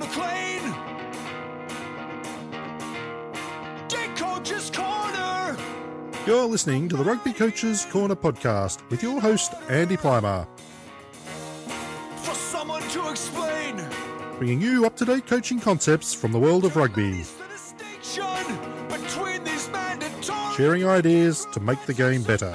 McLean. 0.00 0.74
Coach's 4.16 4.70
Corner. 4.70 5.56
You're 6.26 6.44
listening 6.46 6.88
to 6.88 6.96
the 6.96 7.04
Rugby 7.04 7.32
Coaches 7.32 7.86
Corner 7.90 8.14
podcast 8.16 8.78
with 8.90 9.02
your 9.02 9.20
host, 9.20 9.52
Andy 9.68 9.96
Plymer, 9.96 10.46
For 12.16 12.34
someone 12.34 12.82
to 12.90 13.08
explain. 13.10 13.80
bringing 14.38 14.60
you 14.60 14.84
up 14.86 14.96
to 14.96 15.04
date 15.04 15.26
coaching 15.26 15.60
concepts 15.60 16.12
from 16.14 16.32
the 16.32 16.38
world 16.38 16.64
of 16.64 16.76
rugby, 16.76 17.22
The 17.22 17.48
distinction 17.48 18.58
between 18.88 19.44
these 19.44 19.68
mandatory 19.70 20.54
sharing 20.56 20.86
ideas 20.86 21.46
to 21.52 21.60
make 21.60 21.84
the 21.86 21.94
game 21.94 22.22
better. 22.22 22.54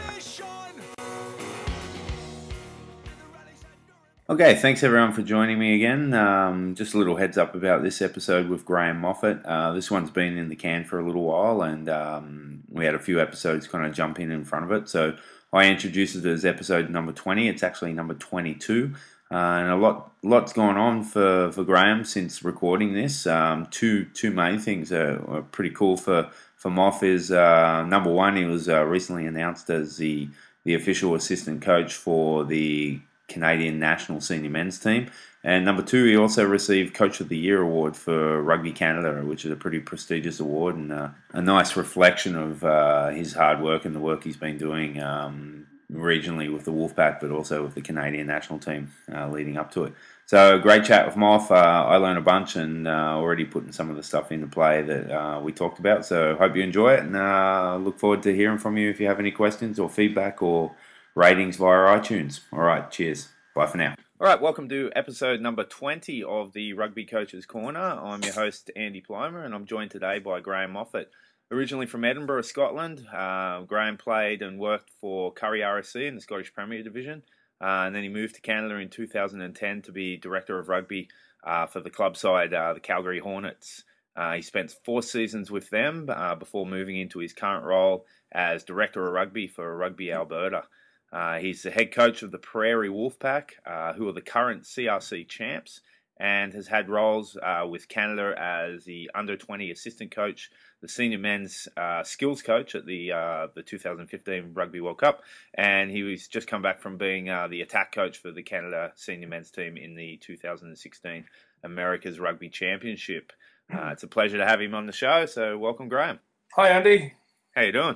Okay, 4.28 4.56
thanks 4.56 4.82
everyone 4.82 5.14
for 5.14 5.22
joining 5.22 5.60
me 5.60 5.76
again. 5.76 6.12
Um, 6.16 6.74
just 6.74 6.96
a 6.96 6.98
little 6.98 7.18
heads 7.18 7.38
up 7.38 7.54
about 7.54 7.84
this 7.84 8.02
episode 8.02 8.50
with 8.50 8.66
Graeme 8.66 9.00
Moffat. 9.00 9.46
Uh, 9.46 9.72
this 9.74 9.92
one's 9.92 10.10
been 10.10 10.36
in 10.36 10.50
the 10.50 10.56
can 10.56 10.84
for 10.84 10.98
a 10.98 11.06
little 11.06 11.26
while, 11.26 11.62
and 11.62 11.88
um, 11.88 12.64
we 12.72 12.86
had 12.86 12.96
a 12.96 13.00
few 13.00 13.22
episodes 13.22 13.68
kind 13.68 13.86
of 13.86 13.94
jump 13.94 14.20
in 14.20 14.32
in 14.32 14.44
front 14.44 14.66
of 14.66 14.72
it. 14.72 14.90
So 14.90 15.16
I 15.54 15.68
introduced 15.68 16.16
it 16.16 16.26
as 16.26 16.44
episode 16.44 16.90
number 16.90 17.12
20. 17.12 17.48
It's 17.48 17.62
actually 17.62 17.94
number 17.94 18.16
22. 18.16 18.96
Uh, 19.30 19.36
and 19.36 19.70
a 19.70 19.76
lot, 19.76 20.12
lots 20.24 20.54
gone 20.54 20.76
on 20.76 21.04
for, 21.04 21.52
for 21.52 21.64
Graeme 21.64 22.04
since 22.04 22.44
recording 22.44 22.96
this. 22.96 23.28
Um, 23.28 23.68
two 23.68 24.06
two 24.06 24.32
main 24.32 24.58
things 24.58 24.92
are, 24.92 25.24
are 25.30 25.44
pretty 25.44 25.70
cool 25.70 25.98
for 25.98 26.32
for 26.58 26.72
Moff 26.72 27.04
is 27.04 27.32
uh, 27.32 27.84
number 27.84 28.12
one. 28.12 28.38
He 28.38 28.46
was 28.46 28.70
uh, 28.70 28.86
recently 28.86 29.28
announced 29.28 29.70
as 29.70 29.98
the 29.98 30.30
the 30.64 30.74
official 30.74 31.14
assistant 31.14 31.62
coach 31.62 31.94
for 31.94 32.44
the 32.44 33.02
Canadian 33.28 33.80
national 33.80 34.22
senior 34.22 34.50
men's 34.50 34.80
team. 34.80 35.10
And 35.44 35.64
number 35.64 35.84
two, 35.84 36.06
he 36.06 36.18
also 36.18 36.44
received 36.44 36.96
Coach 36.96 37.20
of 37.20 37.30
the 37.30 37.38
Year 37.38 37.62
award 37.62 37.96
for 37.96 38.42
Rugby 38.42 38.72
Canada, 38.72 39.24
which 39.24 39.46
is 39.46 39.52
a 39.52 39.56
pretty 39.56 39.80
prestigious 39.80 40.40
award 40.40 40.76
and 40.76 40.92
uh, 40.92 41.10
a 41.34 41.42
nice 41.42 41.76
reflection 41.76 42.36
of 42.36 42.64
uh, 42.64 43.10
his 43.10 43.34
hard 43.34 43.62
work 43.62 43.86
and 43.86 43.96
the 43.96 44.00
work 44.00 44.24
he's 44.24 44.38
been 44.38 44.58
doing 44.58 45.00
um, 45.00 45.68
regionally 45.94 46.52
with 46.52 46.66
the 46.66 46.72
Wolfpack, 46.72 47.20
but 47.20 47.30
also 47.30 47.62
with 47.62 47.76
the 47.76 47.82
Canadian 47.82 48.26
national 48.26 48.58
team 48.58 48.92
uh, 49.14 49.30
leading 49.30 49.56
up 49.56 49.70
to 49.74 49.84
it. 49.84 49.94
So 50.26 50.58
great 50.58 50.84
chat 50.84 51.06
with 51.06 51.14
Moff. 51.14 51.52
Uh, 51.52 51.54
I 51.54 51.98
learned 51.98 52.18
a 52.18 52.22
bunch 52.22 52.56
and 52.56 52.88
uh, 52.88 53.14
already 53.16 53.46
putting 53.46 53.72
some 53.72 53.92
of 53.92 53.96
the 53.96 54.02
stuff 54.02 54.32
into 54.32 54.48
play 54.48 54.82
that 54.82 55.12
uh, 55.12 55.40
we 55.40 55.52
talked 55.52 55.78
about. 55.78 56.08
So 56.08 56.36
hope 56.38 56.56
you 56.56 56.64
enjoy 56.64 56.94
it 56.96 57.02
and 57.02 57.86
look 57.86 58.00
forward 58.00 58.24
to 58.24 58.36
hearing 58.36 58.58
from 58.58 58.78
you 58.78 58.90
if 58.90 59.00
you 59.00 59.06
have 59.06 59.20
any 59.20 59.30
questions 59.30 59.78
or 59.78 59.88
feedback 59.88 60.42
or 60.42 60.74
ratings 61.16 61.56
via 61.56 61.98
iTunes. 61.98 62.42
All 62.52 62.60
right, 62.60 62.92
cheers. 62.92 63.30
Bye 63.56 63.68
for 63.68 63.78
now. 63.78 63.96
All 64.20 64.28
right, 64.28 64.42
welcome 64.42 64.68
to 64.70 64.92
episode 64.96 65.40
number 65.40 65.64
20 65.64 66.24
of 66.24 66.52
the 66.52 66.74
Rugby 66.74 67.06
Coaches 67.06 67.46
Corner. 67.46 67.80
I'm 67.80 68.22
your 68.22 68.34
host, 68.34 68.70
Andy 68.76 69.02
Plymer, 69.02 69.46
and 69.46 69.56
I'm 69.56 69.66
joined 69.66 69.92
today 69.92 70.20
by 70.20 70.42
Graeme 70.42 70.72
Moffat. 70.72 71.10
Originally 71.52 71.86
from 71.86 72.04
Edinburgh, 72.04 72.42
Scotland, 72.42 73.06
uh, 73.14 73.62
Graeme 73.62 73.98
played 73.98 74.42
and 74.42 74.60
worked 74.60 74.92
for 75.00 75.32
Currie 75.32 75.62
RFC 75.62 76.06
in 76.08 76.16
the 76.16 76.22
Scottish 76.22 76.54
Premier 76.54 76.84
Division, 76.84 77.24
uh, 77.62 77.84
and 77.86 77.96
then 77.96 78.04
he 78.04 78.10
moved 78.10 78.36
to 78.36 78.42
Canada 78.42 78.76
in 78.76 78.90
2010 78.90 79.84
to 79.84 79.92
be 79.94 80.18
Director 80.18 80.60
of 80.60 80.68
Rugby 80.68 81.08
uh, 81.46 81.66
for 81.66 81.80
the 81.80 81.90
club 81.90 82.18
side, 82.18 82.54
uh, 82.54 82.74
the 82.74 82.80
Calgary 82.82 83.20
Hornets. 83.20 83.84
Uh, 84.18 84.34
he 84.34 84.42
spent 84.42 84.76
four 84.84 85.02
seasons 85.02 85.50
with 85.50 85.70
them 85.70 86.10
uh, 86.10 86.36
before 86.36 86.66
moving 86.66 86.98
into 86.98 87.20
his 87.20 87.34
current 87.34 87.64
role 87.64 88.06
as 88.34 88.64
Director 88.66 89.06
of 89.06 89.14
Rugby 89.14 89.48
for 89.48 89.78
Rugby 89.78 90.12
Alberta. 90.12 90.64
Uh, 91.12 91.38
he's 91.38 91.64
the 91.64 91.72
head 91.72 91.94
coach 91.94 92.24
of 92.24 92.32
the 92.32 92.38
Prairie 92.38 92.90
Wolfpack, 92.90 93.52
uh, 93.66 93.94
who 93.94 94.08
are 94.08 94.14
the 94.14 94.22
current 94.22 94.64
CRC 94.64 95.28
champs, 95.28 95.82
and 96.18 96.54
has 96.54 96.68
had 96.68 96.90
roles 96.90 97.38
uh, 97.42 97.66
with 97.70 97.88
Canada 97.90 98.34
as 98.38 98.86
the 98.86 99.10
under 99.14 99.36
20 99.36 99.72
assistant 99.72 100.12
coach, 100.12 100.50
the 100.82 100.88
senior 100.88 101.18
men's 101.18 101.68
uh, 101.78 102.04
skills 102.04 102.42
coach 102.42 102.76
at 102.76 102.86
the 102.86 103.12
uh, 103.12 103.48
the 103.56 103.64
2015 103.64 104.52
Rugby 104.54 104.82
World 104.82 105.00
Cup, 105.00 105.24
and 105.54 105.92
he 105.92 106.04
was 106.04 106.28
just 106.28 106.48
come 106.48 106.62
back 106.62 106.82
from 106.82 106.98
being 106.98 107.30
uh, 107.30 107.48
the 107.48 107.62
attack 107.62 107.94
coach 107.94 108.18
for 108.18 108.32
the 108.32 108.44
Canada 108.44 108.94
senior 108.96 109.28
men's 109.28 109.52
team 109.52 109.78
in 109.78 109.96
the 109.96 110.18
2016 110.18 111.26
America's 111.64 112.20
Rugby 112.20 112.50
Championship. 112.50 113.34
Uh, 113.74 113.90
it's 113.92 114.04
a 114.04 114.08
pleasure 114.08 114.38
to 114.38 114.46
have 114.46 114.62
him 114.62 114.76
on 114.76 114.86
the 114.86 114.94
show. 114.94 115.26
So 115.26 115.58
welcome, 115.58 115.90
Graeme. 115.90 116.20
Hi, 116.56 116.70
Andy. 116.70 117.14
How 117.56 117.64
you 117.64 117.72
doing? 117.72 117.96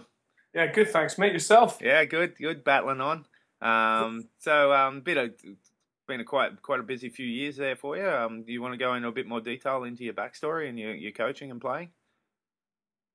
Yeah, 0.54 0.68
good. 0.68 0.90
Thanks, 0.90 1.18
mate. 1.18 1.34
Yourself? 1.34 1.80
Yeah, 1.82 2.04
good, 2.06 2.36
good. 2.38 2.64
Battling 2.64 3.02
on. 3.02 3.26
Um, 3.62 4.28
so, 4.40 4.74
um, 4.74 5.02
bit 5.02 5.18
of 5.18 5.32
been 6.08 6.20
a 6.22 6.24
quite 6.26 6.62
quite 6.62 6.80
a 6.80 6.84
busy 6.84 7.08
few 7.10 7.26
years 7.26 7.58
there 7.58 7.76
for 7.76 7.96
you. 7.96 8.08
Um, 8.08 8.44
do 8.44 8.52
you 8.52 8.62
want 8.62 8.74
to 8.74 8.78
go 8.78 8.96
into 8.96 9.08
a 9.08 9.12
bit 9.12 9.28
more 9.28 9.42
detail 9.42 9.84
into 9.84 10.04
your 10.04 10.14
backstory 10.14 10.68
and 10.68 10.80
your, 10.80 10.96
your 10.96 11.12
coaching 11.12 11.52
and 11.52 11.62
playing? 11.62 11.90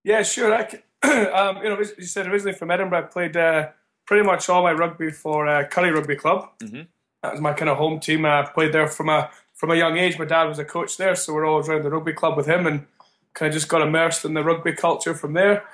Yeah, 0.05 0.23
sure. 0.23 0.55
I 0.55 0.65
can, 0.65 0.83
um, 1.35 1.57
you 1.59 1.71
know, 1.71 1.77
as 1.77 1.93
you 1.99 2.05
said 2.05 2.27
originally 2.29 2.57
from 2.57 2.71
Edinburgh. 2.71 2.99
I 2.99 3.03
played 3.03 3.37
uh, 3.37 3.71
pretty 4.07 4.25
much 4.25 4.49
all 4.49 4.63
my 4.63 4.73
rugby 4.73 5.11
for 5.11 5.49
uh, 5.49 5.67
Currie 5.67 5.91
Rugby 5.91 6.17
Club. 6.17 6.51
Mhm. 6.61 6.87
That 7.23 7.33
was 7.33 7.41
my 7.41 7.55
kind 7.55 7.71
of 7.71 7.79
home 7.79 8.01
team. 8.01 8.27
I 8.27 8.43
played 8.43 8.73
there 8.73 8.87
from 8.87 9.09
a 9.09 9.31
from 9.55 9.71
a 9.71 9.77
young 9.77 9.97
age. 9.97 10.19
My 10.19 10.27
dad 10.27 10.45
was 10.45 10.59
a 10.59 10.65
coach 10.65 10.97
there, 10.99 11.15
so 11.15 11.33
we're 11.33 11.47
always 11.47 11.69
around 11.69 11.83
the 11.83 11.91
rugby 11.91 12.13
club 12.13 12.37
with 12.37 12.47
him, 12.47 12.67
and 12.67 12.87
kind 13.33 13.49
of 13.49 13.55
just 13.55 13.69
got 13.69 13.81
immersed 13.83 14.25
in 14.25 14.35
the 14.35 14.45
rugby 14.45 14.73
culture 14.73 15.15
from 15.15 15.33
there. 15.33 15.65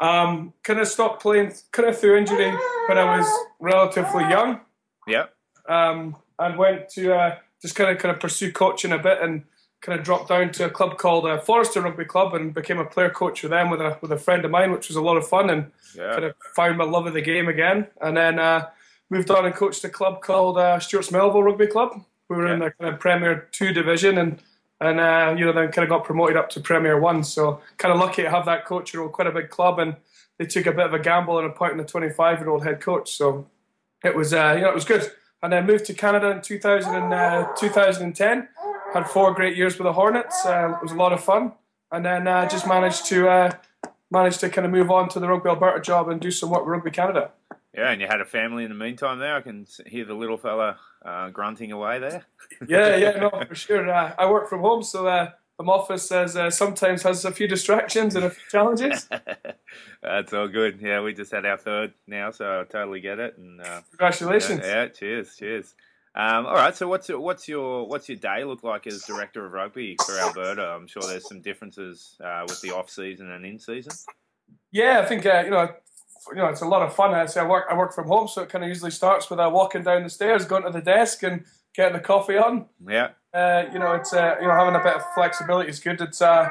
Um, 0.00 0.54
kind 0.62 0.80
of 0.80 0.88
stopped 0.88 1.20
playing 1.22 1.52
kind 1.72 1.88
of 1.88 1.98
through 1.98 2.16
injury 2.16 2.50
when 2.88 2.96
I 2.98 3.18
was 3.18 3.26
relatively 3.60 4.22
young. 4.24 4.60
Yeah. 5.06 5.26
um, 5.68 6.16
and 6.38 6.56
went 6.56 6.88
to 6.90 7.14
uh, 7.14 7.36
just 7.60 7.74
kind 7.74 7.90
of 7.90 7.98
kind 7.98 8.14
of 8.14 8.20
pursue 8.20 8.50
coaching 8.52 8.92
a 8.92 8.98
bit 8.98 9.20
and 9.20 9.44
kind 9.82 9.98
of 9.98 10.04
dropped 10.04 10.28
down 10.28 10.52
to 10.52 10.64
a 10.66 10.70
club 10.70 10.96
called 10.98 11.26
uh, 11.26 11.38
Forrester 11.38 11.80
Rugby 11.82 12.04
Club 12.06 12.32
and 12.34 12.54
became 12.54 12.78
a 12.78 12.84
player 12.84 13.10
coach 13.10 13.42
with 13.42 13.50
them 13.50 13.68
with 13.70 13.80
a 13.80 13.98
with 14.00 14.10
a 14.12 14.16
friend 14.18 14.44
of 14.44 14.50
mine, 14.50 14.72
which 14.72 14.88
was 14.88 14.96
a 14.96 15.02
lot 15.02 15.16
of 15.18 15.28
fun 15.28 15.50
and 15.50 15.70
Yeah. 15.94 16.12
kind 16.12 16.24
of 16.24 16.34
found 16.56 16.78
my 16.78 16.84
love 16.84 17.06
of 17.06 17.12
the 17.12 17.20
game 17.22 17.48
again. 17.48 17.86
And 18.00 18.16
then 18.16 18.38
uh, 18.38 18.68
moved 19.10 19.30
on 19.30 19.44
and 19.44 19.54
coached 19.54 19.84
a 19.84 19.90
club 19.90 20.22
called 20.22 20.56
uh, 20.56 20.78
Stewart's 20.80 21.10
Melville 21.10 21.42
Rugby 21.42 21.66
Club. 21.66 21.90
We 22.30 22.36
were 22.36 22.46
in 22.52 22.60
the 22.60 22.70
kind 22.70 22.94
of 22.94 23.00
Premier 23.00 23.48
Two 23.52 23.72
division 23.74 24.16
and. 24.18 24.38
And 24.80 24.98
uh, 24.98 25.34
you 25.36 25.44
know, 25.44 25.52
then 25.52 25.70
kind 25.72 25.84
of 25.84 25.90
got 25.90 26.04
promoted 26.04 26.36
up 26.36 26.48
to 26.50 26.60
Premier 26.60 26.98
One. 26.98 27.22
So 27.22 27.60
kind 27.76 27.92
of 27.92 28.00
lucky 28.00 28.22
to 28.22 28.30
have 28.30 28.46
that 28.46 28.64
coach. 28.64 28.94
You 28.94 29.00
know, 29.00 29.08
quite 29.08 29.26
a 29.26 29.32
big 29.32 29.50
club, 29.50 29.78
and 29.78 29.96
they 30.38 30.46
took 30.46 30.66
a 30.66 30.72
bit 30.72 30.86
of 30.86 30.94
a 30.94 30.98
gamble 30.98 31.36
on 31.36 31.44
appointing 31.44 31.80
a 31.80 31.84
25-year-old 31.84 32.64
head 32.64 32.80
coach. 32.80 33.12
So 33.12 33.46
it 34.02 34.16
was 34.16 34.32
uh, 34.32 34.54
you 34.56 34.62
know 34.62 34.70
it 34.70 34.74
was 34.74 34.84
good. 34.84 35.10
And 35.42 35.52
then 35.52 35.66
moved 35.66 35.86
to 35.86 35.94
Canada 35.94 36.30
in 36.30 36.42
2000 36.42 36.94
and, 36.94 37.14
uh, 37.14 37.48
2010. 37.56 38.48
Had 38.92 39.08
four 39.08 39.32
great 39.32 39.56
years 39.56 39.78
with 39.78 39.86
the 39.86 39.92
Hornets. 39.92 40.44
It 40.44 40.82
was 40.82 40.92
a 40.92 40.96
lot 40.96 41.14
of 41.14 41.24
fun. 41.24 41.52
And 41.90 42.04
then 42.04 42.28
uh, 42.28 42.46
just 42.46 42.66
managed 42.66 43.06
to 43.06 43.28
uh, 43.28 43.52
managed 44.10 44.40
to 44.40 44.48
kind 44.48 44.66
of 44.66 44.72
move 44.72 44.90
on 44.90 45.08
to 45.10 45.20
the 45.20 45.28
Rugby 45.28 45.48
Alberta 45.48 45.80
job 45.80 46.08
and 46.08 46.20
do 46.20 46.30
some 46.30 46.50
work 46.50 46.60
with 46.60 46.72
Rugby 46.72 46.90
Canada. 46.90 47.30
Yeah, 47.74 47.90
and 47.90 48.00
you 48.00 48.06
had 48.06 48.20
a 48.20 48.24
family 48.24 48.64
in 48.64 48.70
the 48.70 48.76
meantime 48.76 49.18
there. 49.18 49.36
I 49.36 49.40
can 49.40 49.66
hear 49.86 50.04
the 50.04 50.14
little 50.14 50.36
fella 50.36 50.78
uh, 51.04 51.30
grunting 51.30 51.72
away 51.72 51.98
there. 51.98 52.24
Yeah, 52.68 52.96
yeah, 52.96 53.12
no, 53.12 53.30
for 53.48 53.54
sure. 53.54 53.88
Uh, 53.90 54.12
I 54.18 54.30
work 54.30 54.50
from 54.50 54.60
home, 54.60 54.82
so 54.82 55.06
uh, 55.06 55.30
the 55.58 55.64
office 55.64 56.06
says 56.06 56.36
uh, 56.36 56.50
sometimes 56.50 57.02
has 57.04 57.24
a 57.24 57.30
few 57.30 57.48
distractions 57.48 58.16
and 58.16 58.24
a 58.24 58.30
few 58.30 58.42
challenges. 58.50 59.08
That's 60.02 60.32
all 60.34 60.48
good. 60.48 60.78
Yeah, 60.82 61.00
we 61.00 61.14
just 61.14 61.32
had 61.32 61.46
our 61.46 61.56
third 61.56 61.94
now, 62.06 62.32
so 62.32 62.60
I 62.60 62.64
totally 62.70 63.00
get 63.00 63.18
it. 63.18 63.38
And 63.38 63.60
uh, 63.62 63.80
Congratulations. 63.90 64.60
Yeah, 64.62 64.82
yeah, 64.82 64.88
cheers, 64.88 65.36
cheers. 65.36 65.74
Um, 66.14 66.44
all 66.46 66.54
right, 66.54 66.74
so 66.74 66.88
what's 66.88 67.08
your, 67.08 67.20
what's 67.20 67.46
your 67.46 67.86
what's 67.86 68.08
your 68.08 68.18
day 68.18 68.42
look 68.44 68.64
like 68.64 68.86
as 68.86 69.04
director 69.04 69.46
of 69.46 69.52
rugby 69.52 69.96
for 70.04 70.18
Alberta? 70.18 70.62
I'm 70.62 70.88
sure 70.88 71.02
there's 71.02 71.28
some 71.28 71.40
differences 71.40 72.16
uh, 72.22 72.44
with 72.48 72.60
the 72.62 72.74
off 72.74 72.90
season 72.90 73.30
and 73.30 73.46
in 73.46 73.58
season. 73.58 73.92
Yeah, 74.72 75.00
I 75.00 75.06
think 75.06 75.24
uh, 75.24 75.42
you 75.44 75.50
know, 75.50 75.68
you 76.28 76.36
know, 76.36 76.46
it's 76.46 76.60
a 76.60 76.66
lot 76.66 76.82
of 76.82 76.94
fun. 76.94 77.14
I 77.14 77.26
say 77.26 77.40
I 77.40 77.46
work, 77.46 77.66
I 77.70 77.76
work 77.76 77.94
from 77.94 78.06
home, 78.06 78.28
so 78.28 78.42
it 78.42 78.48
kind 78.48 78.64
of 78.64 78.68
usually 78.68 78.90
starts 78.90 79.30
with 79.30 79.40
uh, 79.40 79.50
walking 79.52 79.82
down 79.82 80.02
the 80.02 80.10
stairs, 80.10 80.44
going 80.44 80.64
to 80.64 80.70
the 80.70 80.80
desk, 80.80 81.22
and 81.22 81.44
getting 81.74 81.94
the 81.94 82.02
coffee 82.02 82.36
on. 82.36 82.66
Yeah, 82.86 83.10
Uh, 83.32 83.64
you 83.72 83.78
know, 83.78 83.92
it's 83.92 84.12
uh, 84.12 84.36
you 84.40 84.46
know 84.46 84.54
having 84.54 84.74
a 84.74 84.82
bit 84.82 84.96
of 84.96 85.02
flexibility 85.14 85.70
is 85.70 85.80
good. 85.80 86.00
It's 86.00 86.20
uh, 86.20 86.48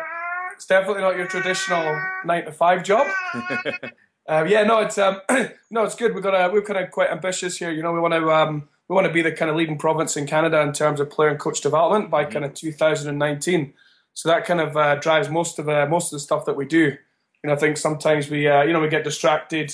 it's 0.54 0.66
definitely 0.66 1.02
not 1.02 1.18
your 1.18 1.28
traditional 1.28 2.00
nine 2.26 2.46
to 2.46 2.52
five 2.52 2.84
job. 2.84 3.08
Uh, 4.30 4.46
yeah, 4.48 4.62
no, 4.62 4.78
it's 4.78 5.00
um, 5.00 5.20
no, 5.72 5.84
it's 5.84 5.96
good. 5.96 6.14
We've 6.14 6.22
got 6.22 6.36
uh, 6.36 6.52
we're 6.54 6.62
kind 6.62 6.78
of 6.78 6.92
quite 6.92 7.10
ambitious 7.10 7.58
here. 7.58 7.72
You 7.72 7.82
know, 7.82 7.92
we 7.92 8.00
want 8.00 8.14
to 8.14 8.32
um, 8.32 8.70
we 8.88 8.94
want 8.94 9.08
to 9.08 9.14
be 9.14 9.24
the 9.24 9.32
kind 9.32 9.50
of 9.50 9.58
leading 9.58 9.76
province 9.76 10.16
in 10.16 10.28
Canada 10.28 10.62
in 10.62 10.72
terms 10.72 11.00
of 11.00 11.10
player 11.10 11.30
and 11.30 11.40
coach 11.40 11.62
development 11.62 12.12
by 12.12 12.26
kind 12.26 12.46
of 12.46 12.54
2019. 12.54 13.74
So 14.14 14.30
that 14.30 14.46
kind 14.46 14.62
of 14.62 14.78
uh, 14.78 14.96
drives 14.98 15.30
most 15.30 15.58
of 15.58 15.68
uh, 15.68 15.88
most 15.90 16.14
of 16.14 16.18
the 16.18 16.20
stuff 16.20 16.46
that 16.46 16.56
we 16.56 16.66
do. 16.66 16.96
Know, 17.44 17.54
I 17.54 17.56
think 17.56 17.78
sometimes 17.78 18.30
we 18.30 18.48
uh, 18.48 18.64
you 18.64 18.74
know 18.74 18.82
we 18.82 18.90
get 18.90 19.04
distracted, 19.04 19.74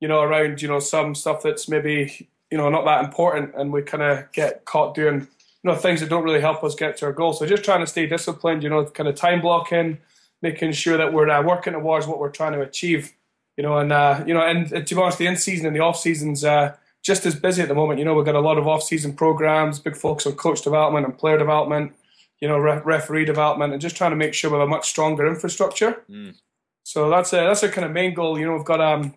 you 0.00 0.08
know, 0.08 0.22
around 0.22 0.62
you 0.62 0.68
know 0.68 0.80
some 0.80 1.14
stuff 1.14 1.42
that's 1.42 1.68
maybe 1.68 2.28
you 2.50 2.58
know 2.58 2.68
not 2.68 2.84
that 2.84 3.04
important, 3.04 3.54
and 3.54 3.72
we 3.72 3.82
kind 3.82 4.02
of 4.02 4.30
get 4.32 4.64
caught 4.64 4.94
doing 4.94 5.20
you 5.20 5.70
know 5.70 5.76
things 5.76 6.00
that 6.00 6.10
don't 6.10 6.24
really 6.24 6.40
help 6.40 6.64
us 6.64 6.74
get 6.74 6.96
to 6.98 7.06
our 7.06 7.12
goal. 7.12 7.32
So 7.32 7.46
just 7.46 7.64
trying 7.64 7.80
to 7.80 7.86
stay 7.86 8.06
disciplined. 8.06 8.62
You 8.62 8.70
know, 8.70 8.84
kind 8.86 9.08
of 9.08 9.14
time 9.14 9.40
blocking, 9.40 9.98
making 10.42 10.72
sure 10.72 10.96
that 10.96 11.12
we're 11.12 11.28
uh, 11.30 11.42
working 11.42 11.74
towards 11.74 12.06
what 12.06 12.18
we're 12.18 12.30
trying 12.30 12.52
to 12.52 12.60
achieve 12.62 13.12
you 13.56 13.62
know, 13.62 13.78
and 13.78 13.92
uh, 13.92 14.22
you 14.26 14.34
know, 14.34 14.42
and 14.42 14.68
to 14.86 14.94
be 14.94 15.00
honest, 15.00 15.18
the 15.18 15.26
in 15.26 15.36
season 15.36 15.66
and 15.66 15.74
the 15.74 15.80
off 15.80 15.98
season's 15.98 16.44
uh, 16.44 16.76
just 17.02 17.24
as 17.24 17.34
busy 17.34 17.62
at 17.62 17.68
the 17.68 17.74
moment. 17.74 17.98
You 17.98 18.04
know, 18.04 18.14
we've 18.14 18.24
got 18.24 18.34
a 18.34 18.40
lot 18.40 18.58
of 18.58 18.68
off 18.68 18.82
season 18.82 19.14
programs, 19.14 19.78
big 19.78 19.96
focus 19.96 20.26
on 20.26 20.34
coach 20.34 20.62
development 20.62 21.06
and 21.06 21.16
player 21.16 21.38
development. 21.38 21.92
you 22.40 22.48
know, 22.48 22.58
re- 22.58 22.82
referee 22.84 23.24
development, 23.24 23.72
and 23.72 23.80
just 23.80 23.96
trying 23.96 24.10
to 24.10 24.16
make 24.16 24.34
sure 24.34 24.50
we 24.50 24.58
have 24.58 24.66
a 24.66 24.70
much 24.70 24.88
stronger 24.88 25.26
infrastructure. 25.26 26.04
So 26.86 27.10
that's 27.10 27.32
a, 27.32 27.38
that's 27.38 27.64
our 27.64 27.68
kind 27.68 27.84
of 27.84 27.90
main 27.90 28.14
goal. 28.14 28.38
You 28.38 28.46
know, 28.46 28.52
we've 28.54 28.64
got 28.64 28.80
um 28.80 29.14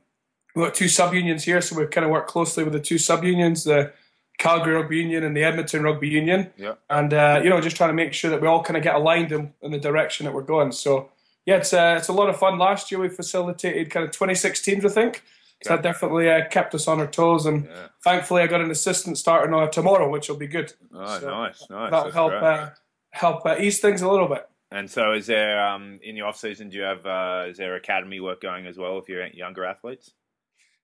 we've 0.55 0.65
got 0.65 0.73
two 0.73 0.87
sub 0.87 1.13
unions 1.13 1.43
here, 1.43 1.61
so 1.61 1.77
we've 1.77 1.91
kind 1.91 2.03
of 2.03 2.09
worked 2.09 2.27
closely 2.27 2.63
with 2.63 2.73
the 2.73 2.79
two 2.79 2.97
sub 2.97 3.23
unions, 3.23 3.63
the 3.63 3.93
Calgary 4.39 4.73
Rugby 4.73 4.97
Union 4.97 5.23
and 5.23 5.37
the 5.37 5.43
Edmonton 5.43 5.83
Rugby 5.83 6.07
Union, 6.09 6.51
Yeah. 6.57 6.73
and 6.89 7.13
uh, 7.13 7.41
you 7.43 7.49
know, 7.51 7.61
just 7.61 7.75
trying 7.75 7.91
to 7.91 7.93
make 7.93 8.13
sure 8.13 8.31
that 8.31 8.41
we 8.41 8.47
all 8.47 8.63
kind 8.63 8.75
of 8.75 8.81
get 8.81 8.95
aligned 8.95 9.31
in, 9.31 9.53
in 9.61 9.69
the 9.69 9.77
direction 9.77 10.25
that 10.25 10.33
we're 10.33 10.41
going. 10.41 10.71
So 10.71 11.11
yeah, 11.45 11.57
it's 11.57 11.71
uh, 11.71 11.93
it's 11.99 12.07
a 12.07 12.13
lot 12.13 12.27
of 12.27 12.37
fun. 12.37 12.57
Last 12.57 12.89
year 12.91 12.99
we 12.99 13.07
facilitated 13.07 13.91
kind 13.91 14.03
of 14.03 14.11
26 14.13 14.61
teams, 14.63 14.83
I 14.83 14.89
think. 14.89 15.21
So 15.63 15.75
that 15.75 15.83
definitely 15.83 16.27
uh, 16.27 16.47
kept 16.49 16.73
us 16.73 16.87
on 16.87 16.99
our 16.99 17.05
toes, 17.07 17.45
and 17.45 17.65
Yeah. 17.65 17.89
thankfully 18.03 18.41
I 18.41 18.47
got 18.47 18.61
an 18.61 18.71
assistant 18.71 19.19
starting 19.19 19.53
uh, 19.53 19.67
tomorrow, 19.67 20.09
which 20.09 20.27
will 20.27 20.37
be 20.37 20.47
good. 20.47 20.73
Oh, 20.91 21.19
So 21.19 21.29
nice, 21.29 21.59
nice. 21.69 21.91
That'll 21.91 22.03
That's 22.05 22.13
help 22.15 22.33
uh, 22.33 22.69
help 23.11 23.45
uh, 23.45 23.57
ease 23.59 23.79
things 23.79 24.01
a 24.01 24.09
little 24.09 24.27
bit. 24.27 24.48
And 24.71 24.89
so, 24.89 25.13
is 25.13 25.25
there 25.25 25.65
um, 25.65 25.99
in 26.03 26.15
the 26.15 26.21
off 26.21 26.37
season? 26.37 26.69
Do 26.69 26.77
you 26.77 26.83
have 26.83 27.05
uh, 27.05 27.45
is 27.49 27.57
there 27.57 27.75
academy 27.75 28.19
work 28.19 28.41
going 28.41 28.67
as 28.67 28.77
well 28.77 28.95
with 28.95 29.09
your 29.09 29.25
younger 29.27 29.65
athletes? 29.65 30.11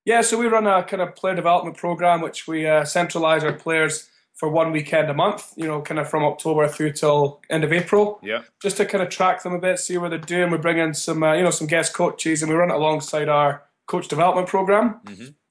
Yeah, 0.05 0.21
so 0.21 0.37
we 0.37 0.47
run 0.47 0.67
a 0.67 0.83
kind 0.83 1.01
of 1.01 1.15
player 1.15 1.35
development 1.35 1.77
program, 1.77 2.21
which 2.21 2.47
we 2.47 2.67
uh, 2.67 2.85
centralize 2.85 3.43
our 3.43 3.53
players 3.53 4.09
for 4.33 4.49
one 4.49 4.71
weekend 4.71 5.09
a 5.09 5.13
month. 5.13 5.53
You 5.55 5.67
know, 5.67 5.81
kind 5.81 5.99
of 5.99 6.09
from 6.09 6.23
October 6.23 6.67
through 6.67 6.93
till 6.93 7.41
end 7.49 7.63
of 7.63 7.71
April. 7.71 8.19
Yeah, 8.23 8.41
just 8.61 8.77
to 8.77 8.85
kind 8.85 9.03
of 9.03 9.09
track 9.09 9.43
them 9.43 9.53
a 9.53 9.59
bit, 9.59 9.77
see 9.77 9.97
what 9.97 10.09
they're 10.09 10.19
doing. 10.19 10.51
We 10.51 10.57
bring 10.57 10.79
in 10.79 10.93
some, 10.95 11.21
uh, 11.21 11.33
you 11.33 11.43
know, 11.43 11.51
some 11.51 11.67
guest 11.67 11.93
coaches, 11.93 12.41
and 12.41 12.51
we 12.51 12.57
run 12.57 12.71
it 12.71 12.75
alongside 12.75 13.29
our 13.29 13.63
coach 13.85 14.07
development 14.07 14.47
program. 14.47 14.99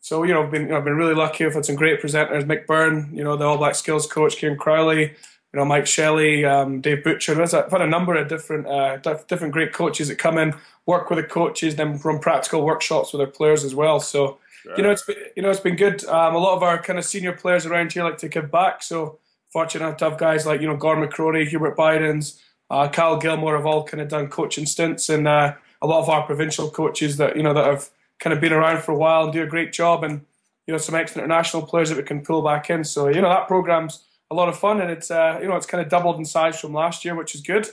So 0.00 0.22
you 0.24 0.34
know, 0.34 0.42
I've 0.42 0.50
been, 0.50 0.62
you 0.62 0.68
know, 0.68 0.78
I've 0.78 0.84
been 0.84 0.96
really 0.96 1.14
lucky. 1.14 1.44
We've 1.44 1.54
had 1.54 1.64
some 1.64 1.76
great 1.76 2.02
presenters, 2.02 2.44
Mick 2.44 2.66
Byrne, 2.66 3.10
you 3.12 3.24
know, 3.24 3.36
the 3.36 3.44
All 3.44 3.56
Black 3.56 3.74
skills 3.74 4.06
coach, 4.06 4.36
Kieran 4.36 4.58
Crowley, 4.58 5.14
you 5.54 5.60
know, 5.60 5.64
Mike 5.64 5.86
Shelley, 5.86 6.44
um, 6.44 6.80
Dave 6.80 7.04
Butcher. 7.04 7.40
I've 7.40 7.70
had 7.70 7.80
a 7.80 7.86
number 7.86 8.16
of 8.16 8.28
different, 8.28 8.66
uh, 8.66 8.96
dif- 8.96 9.28
different 9.28 9.52
great 9.52 9.72
coaches 9.72 10.08
that 10.08 10.16
come 10.16 10.36
in, 10.36 10.52
work 10.84 11.08
with 11.10 11.20
the 11.20 11.22
coaches, 11.22 11.76
then 11.76 11.96
run 11.98 12.18
practical 12.18 12.64
workshops 12.64 13.12
with 13.12 13.20
their 13.20 13.28
players 13.28 13.62
as 13.62 13.72
well. 13.72 14.00
So 14.00 14.38
you 14.76 14.82
know, 14.82 14.90
it's 14.90 15.02
been, 15.02 15.16
you 15.36 15.42
know, 15.42 15.50
it's 15.50 15.60
been 15.60 15.76
good. 15.76 16.04
Um, 16.06 16.34
a 16.34 16.38
lot 16.38 16.56
of 16.56 16.62
our 16.62 16.82
kind 16.82 16.98
of 16.98 17.04
senior 17.04 17.32
players 17.32 17.66
around 17.66 17.92
here 17.92 18.02
like 18.02 18.18
to 18.18 18.28
give 18.28 18.50
back. 18.50 18.82
So 18.82 19.18
fortunate 19.52 19.86
enough 19.86 19.98
to 19.98 20.10
have 20.10 20.18
guys 20.18 20.44
like 20.44 20.60
you 20.60 20.66
know 20.66 20.76
Gordon 20.76 21.08
McRorie, 21.08 21.46
Hubert 21.46 21.76
Buydens, 21.76 22.40
uh, 22.70 22.88
Kyle 22.88 23.20
Gilmour 23.20 23.56
have 23.56 23.66
all 23.66 23.84
kind 23.84 24.00
of 24.00 24.08
done 24.08 24.28
coaching 24.28 24.66
stints, 24.66 25.08
and 25.08 25.28
uh, 25.28 25.54
a 25.80 25.86
lot 25.86 26.02
of 26.02 26.08
our 26.08 26.24
provincial 26.26 26.70
coaches 26.70 27.18
that 27.18 27.36
you 27.36 27.42
know 27.42 27.54
that 27.54 27.64
have 27.66 27.90
kind 28.18 28.34
of 28.34 28.40
been 28.40 28.52
around 28.52 28.82
for 28.82 28.92
a 28.92 28.96
while 28.96 29.24
and 29.24 29.32
do 29.32 29.42
a 29.42 29.46
great 29.46 29.72
job, 29.72 30.02
and 30.02 30.22
you 30.66 30.72
know 30.72 30.78
some 30.78 30.96
ex 30.96 31.16
international 31.16 31.62
players 31.62 31.90
that 31.90 31.98
we 31.98 32.02
can 32.02 32.22
pull 32.22 32.42
back 32.42 32.70
in. 32.70 32.84
So 32.84 33.08
you 33.08 33.20
know 33.20 33.28
that 33.28 33.46
program's 33.46 34.04
a 34.30 34.34
lot 34.34 34.48
of 34.48 34.58
fun, 34.58 34.80
and 34.80 34.90
it's 34.90 35.10
uh, 35.10 35.38
you 35.40 35.48
know 35.48 35.56
it's 35.56 35.66
kind 35.66 35.82
of 35.82 35.88
doubled 35.88 36.16
in 36.16 36.24
size 36.24 36.60
from 36.60 36.72
last 36.72 37.04
year, 37.04 37.14
which 37.14 37.34
is 37.34 37.40
good. 37.40 37.68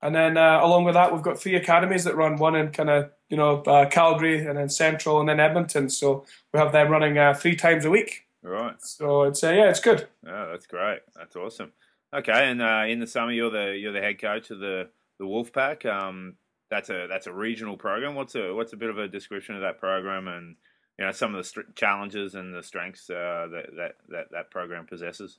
And 0.00 0.14
then 0.14 0.36
uh, 0.36 0.60
along 0.62 0.84
with 0.84 0.94
that, 0.94 1.12
we've 1.12 1.22
got 1.22 1.38
three 1.38 1.54
academies 1.54 2.02
that 2.04 2.16
run 2.16 2.36
one 2.36 2.56
in 2.56 2.70
kind 2.72 2.90
of 2.90 3.10
you 3.28 3.36
know 3.36 3.62
uh, 3.62 3.88
Calgary, 3.88 4.46
and 4.46 4.58
then 4.58 4.68
Central, 4.68 5.20
and 5.20 5.28
then 5.28 5.40
Edmonton. 5.40 5.88
So 5.88 6.24
we 6.52 6.58
have 6.58 6.72
them 6.72 6.90
running 6.90 7.18
uh, 7.18 7.34
three 7.34 7.56
times 7.56 7.84
a 7.84 7.90
week. 7.90 8.26
right. 8.42 8.80
So 8.80 9.22
it's 9.22 9.42
uh, 9.44 9.50
yeah, 9.50 9.70
it's 9.70 9.80
good. 9.80 10.08
Oh, 10.26 10.48
that's 10.50 10.66
great. 10.66 11.00
That's 11.14 11.36
awesome. 11.36 11.72
Okay, 12.14 12.50
and 12.50 12.60
uh, 12.60 12.84
in 12.86 12.98
the 12.98 13.06
summer, 13.06 13.32
you're 13.32 13.50
the 13.50 13.76
you're 13.78 13.92
the 13.92 14.00
head 14.00 14.20
coach 14.20 14.50
of 14.50 14.58
the 14.58 14.88
the 15.18 15.24
Wolfpack. 15.24 15.86
Um, 15.86 16.34
that's 16.68 16.90
a 16.90 17.06
that's 17.08 17.26
a 17.26 17.32
regional 17.32 17.76
program. 17.76 18.14
What's 18.14 18.34
a 18.34 18.52
what's 18.52 18.72
a 18.72 18.76
bit 18.76 18.90
of 18.90 18.98
a 18.98 19.06
description 19.06 19.54
of 19.54 19.60
that 19.60 19.78
program, 19.78 20.26
and 20.26 20.56
you 20.98 21.04
know 21.04 21.12
some 21.12 21.34
of 21.34 21.38
the 21.38 21.44
str- 21.44 21.60
challenges 21.74 22.34
and 22.34 22.54
the 22.54 22.62
strengths 22.62 23.08
uh, 23.08 23.46
that, 23.52 23.66
that 23.76 23.94
that 24.08 24.26
that 24.32 24.50
program 24.50 24.86
possesses 24.86 25.38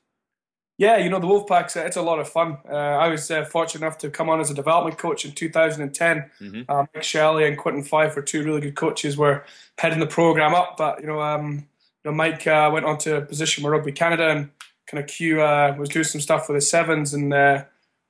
yeah, 0.84 0.98
you 0.98 1.10
know, 1.10 1.20
the 1.20 1.28
Wolfpack's, 1.28 1.78
it's 1.78 1.96
a 1.96 2.02
lot 2.02 2.20
of 2.20 2.28
fun. 2.28 2.58
Uh, 2.70 2.76
I 2.76 3.08
was 3.08 3.32
uh, 3.32 3.46
fortunate 3.46 3.86
enough 3.86 3.98
to 4.00 4.10
come 4.10 4.30
on 4.30 4.42
as 4.42 4.52
a 4.52 4.54
development 4.54 4.98
coach 4.98 5.24
in 5.24 5.32
2010. 5.32 6.30
Mm-hmm. 6.42 6.62
Uh, 6.68 6.86
Mike 6.94 7.04
Shelley 7.04 7.48
and 7.48 7.58
Quentin 7.58 7.86
Fyffe 7.86 8.18
were 8.18 8.22
two 8.22 8.44
really 8.44 8.60
good 8.60 8.76
coaches, 8.76 9.16
were 9.16 9.46
heading 9.78 10.00
the 10.00 10.08
program 10.08 10.54
up. 10.54 10.76
But, 10.78 11.00
you 11.00 11.08
know, 11.08 11.22
um, 11.22 11.66
you 12.04 12.12
know 12.12 12.12
Mike 12.12 12.46
uh, 12.46 12.70
went 12.74 12.86
on 12.86 12.98
to 13.00 13.16
a 13.16 13.22
position 13.22 13.64
with 13.64 13.72
Rugby 13.72 13.94
Canada 13.94 14.28
and 14.30 14.50
kind 14.88 15.02
of 15.02 15.10
Q 15.10 15.42
uh, 15.42 15.74
was 15.80 15.88
doing 15.88 16.04
some 16.04 16.20
stuff 16.20 16.50
with 16.50 16.58
the 16.58 16.62
Sevens 16.62 17.14
and 17.14 17.32
kind 17.32 17.66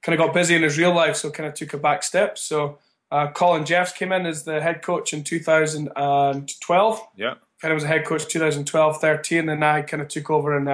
of 0.07 0.17
got 0.17 0.33
busy 0.33 0.55
in 0.55 0.63
his 0.63 0.75
real 0.79 0.95
life, 0.95 1.15
so 1.15 1.29
kind 1.29 1.47
of 1.47 1.53
took 1.53 1.75
a 1.75 1.77
back 1.77 2.01
step. 2.01 2.39
So 2.39 2.79
Colin 3.35 3.65
Jeffs 3.65 3.93
came 3.93 4.11
in 4.11 4.25
as 4.25 4.45
the 4.45 4.59
head 4.59 4.81
coach 4.81 5.13
in 5.13 5.23
2012. 5.23 7.07
Yeah. 7.15 7.35
Kind 7.61 7.71
of 7.71 7.75
was 7.75 7.83
a 7.83 7.87
head 7.87 8.03
coach 8.05 8.27
2012 8.27 8.99
13, 8.99 9.47
and 9.47 9.63
I 9.63 9.83
kind 9.83 10.01
of 10.01 10.07
took 10.07 10.31
over 10.31 10.57
in 10.57 10.65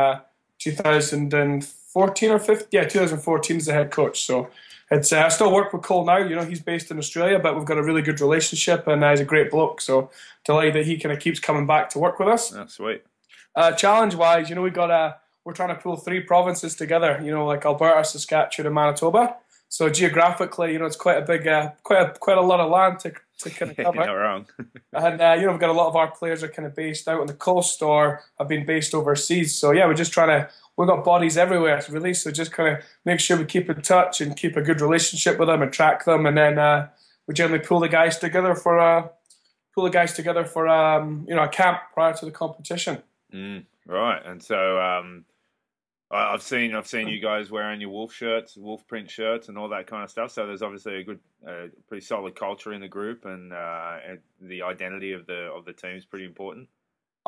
2013 0.60 1.68
14 1.94 2.32
or 2.32 2.40
15, 2.40 2.68
yeah, 2.72 2.88
2014 2.88 3.58
as 3.58 3.66
the 3.66 3.74
head 3.74 3.92
coach. 3.92 4.26
So 4.26 4.50
it's 4.92 5.14
uh, 5.14 5.22
I 5.22 5.30
still 5.30 5.54
work 5.54 5.72
with 5.74 5.84
Cole 5.84 6.06
now. 6.06 6.18
You 6.18 6.36
know, 6.36 6.46
he's 6.46 6.62
based 6.62 6.90
in 6.92 6.98
Australia, 6.98 7.40
but 7.40 7.56
we've 7.56 7.66
got 7.66 7.78
a 7.78 7.84
really 7.84 8.02
good 8.02 8.22
relationship, 8.22 8.88
and 8.88 9.04
uh, 9.04 9.12
he's 9.12 9.20
a 9.20 9.26
great 9.26 9.52
bloke. 9.52 9.82
So 9.82 10.10
delighted 10.46 10.76
that 10.76 10.86
he 10.86 10.98
kind 10.98 11.14
of 11.14 11.20
keeps 11.20 11.40
coming 11.40 11.68
back 11.68 11.90
to 11.92 12.00
work 12.00 12.20
with 12.20 12.28
us. 12.28 12.50
That's 12.50 12.76
sweet. 12.76 13.04
Uh, 13.56 13.72
challenge 13.74 14.16
wise, 14.16 14.50
you 14.50 14.56
know, 14.56 14.62
we 14.62 14.70
got 14.72 14.90
a 14.92 15.18
we're 15.46 15.54
trying 15.54 15.70
to 15.70 15.76
pull 15.76 15.96
three 15.96 16.22
provinces 16.22 16.76
together. 16.76 17.20
You 17.24 17.32
know, 17.32 17.46
like 17.46 17.66
Alberta, 17.66 18.04
Saskatchewan, 18.04 18.68
and 18.68 18.76
Manitoba. 18.76 19.36
So 19.70 19.88
geographically, 19.88 20.74
you 20.74 20.80
know, 20.80 20.86
it's 20.86 20.96
quite 20.96 21.18
a 21.18 21.26
big, 21.26 21.48
uh, 21.48 21.72
quite 21.84 22.02
a, 22.02 22.20
quite 22.20 22.40
a 22.40 22.42
lot 22.42 22.60
of 22.60 22.72
land 22.72 23.00
to, 23.02 23.14
to 23.40 23.50
kind 23.52 23.72
of 23.78 23.78
cover. 23.78 23.98
You're 23.98 24.06
not 24.08 24.14
wrong. 24.14 24.48
and 24.94 25.22
uh, 25.22 25.36
you 25.38 25.46
know, 25.46 25.52
we've 25.52 25.60
got 25.60 25.70
a 25.70 25.74
lot 25.74 25.88
of 25.88 25.96
our 25.96 26.10
players 26.10 26.42
are 26.44 26.48
kind 26.48 26.66
of 26.66 26.76
based 26.76 27.08
out 27.08 27.22
on 27.22 27.28
the 27.28 27.34
coast 27.34 27.82
or 27.84 28.22
have 28.40 28.48
been 28.48 28.66
based 28.66 28.96
overseas. 28.96 29.56
So 29.56 29.72
yeah, 29.72 29.86
we're 29.86 29.94
just 29.94 30.12
trying 30.12 30.30
to 30.30 30.50
We've 30.80 30.88
got 30.88 31.04
bodies 31.04 31.38
everywhere, 31.38 31.84
really. 31.90 32.14
So 32.14 32.32
just 32.32 32.54
kind 32.54 32.78
of 32.78 32.86
make 33.04 33.20
sure 33.20 33.36
we 33.36 33.44
keep 33.44 33.70
in 33.70 33.82
touch 33.82 34.22
and 34.22 34.34
keep 34.34 34.56
a 34.56 34.62
good 34.62 34.80
relationship 34.80 35.38
with 35.38 35.50
them 35.50 35.62
and 35.62 35.74
track 35.74 36.06
them, 36.06 36.26
and 36.26 36.38
then 36.38 36.58
uh, 36.58 36.88
we 37.28 37.34
generally 37.34 37.62
pull 37.62 37.82
the 37.82 37.90
guys 37.90 38.18
together 38.18 38.56
for 38.56 38.78
a 38.78 39.10
pull 39.76 39.84
the 39.84 39.90
guys 39.90 40.14
together 40.14 40.46
for 40.46 40.70
um, 40.70 41.26
you 41.28 41.36
know 41.36 41.44
a 41.44 41.50
camp 41.50 41.80
prior 41.94 42.14
to 42.14 42.24
the 42.24 42.32
competition. 42.32 43.04
Mm, 43.34 43.66
right, 43.88 44.26
and 44.26 44.42
so 44.42 44.80
um, 44.80 45.26
I've 46.12 46.42
seen 46.42 46.74
I've 46.74 46.88
seen 46.88 47.10
you 47.10 47.20
guys 47.20 47.52
wearing 47.52 47.82
your 47.82 47.90
wolf 47.90 48.14
shirts, 48.14 48.56
wolf 48.56 48.88
print 48.88 49.12
shirts, 49.12 49.50
and 49.50 49.58
all 49.58 49.68
that 49.68 49.86
kind 49.86 50.06
of 50.06 50.10
stuff. 50.10 50.32
So 50.32 50.48
there's 50.48 50.62
obviously 50.62 50.96
a 50.96 51.04
good, 51.04 51.20
uh, 51.46 51.68
pretty 51.90 52.06
solid 52.06 52.38
culture 52.38 52.72
in 52.72 52.80
the 52.80 52.88
group, 52.88 53.26
and, 53.26 53.52
uh, 53.52 53.98
and 54.08 54.20
the 54.40 54.62
identity 54.62 55.12
of 55.12 55.28
the 55.28 55.52
of 55.52 55.66
the 55.66 55.74
team 55.74 55.98
is 55.98 56.06
pretty 56.06 56.24
important. 56.24 56.70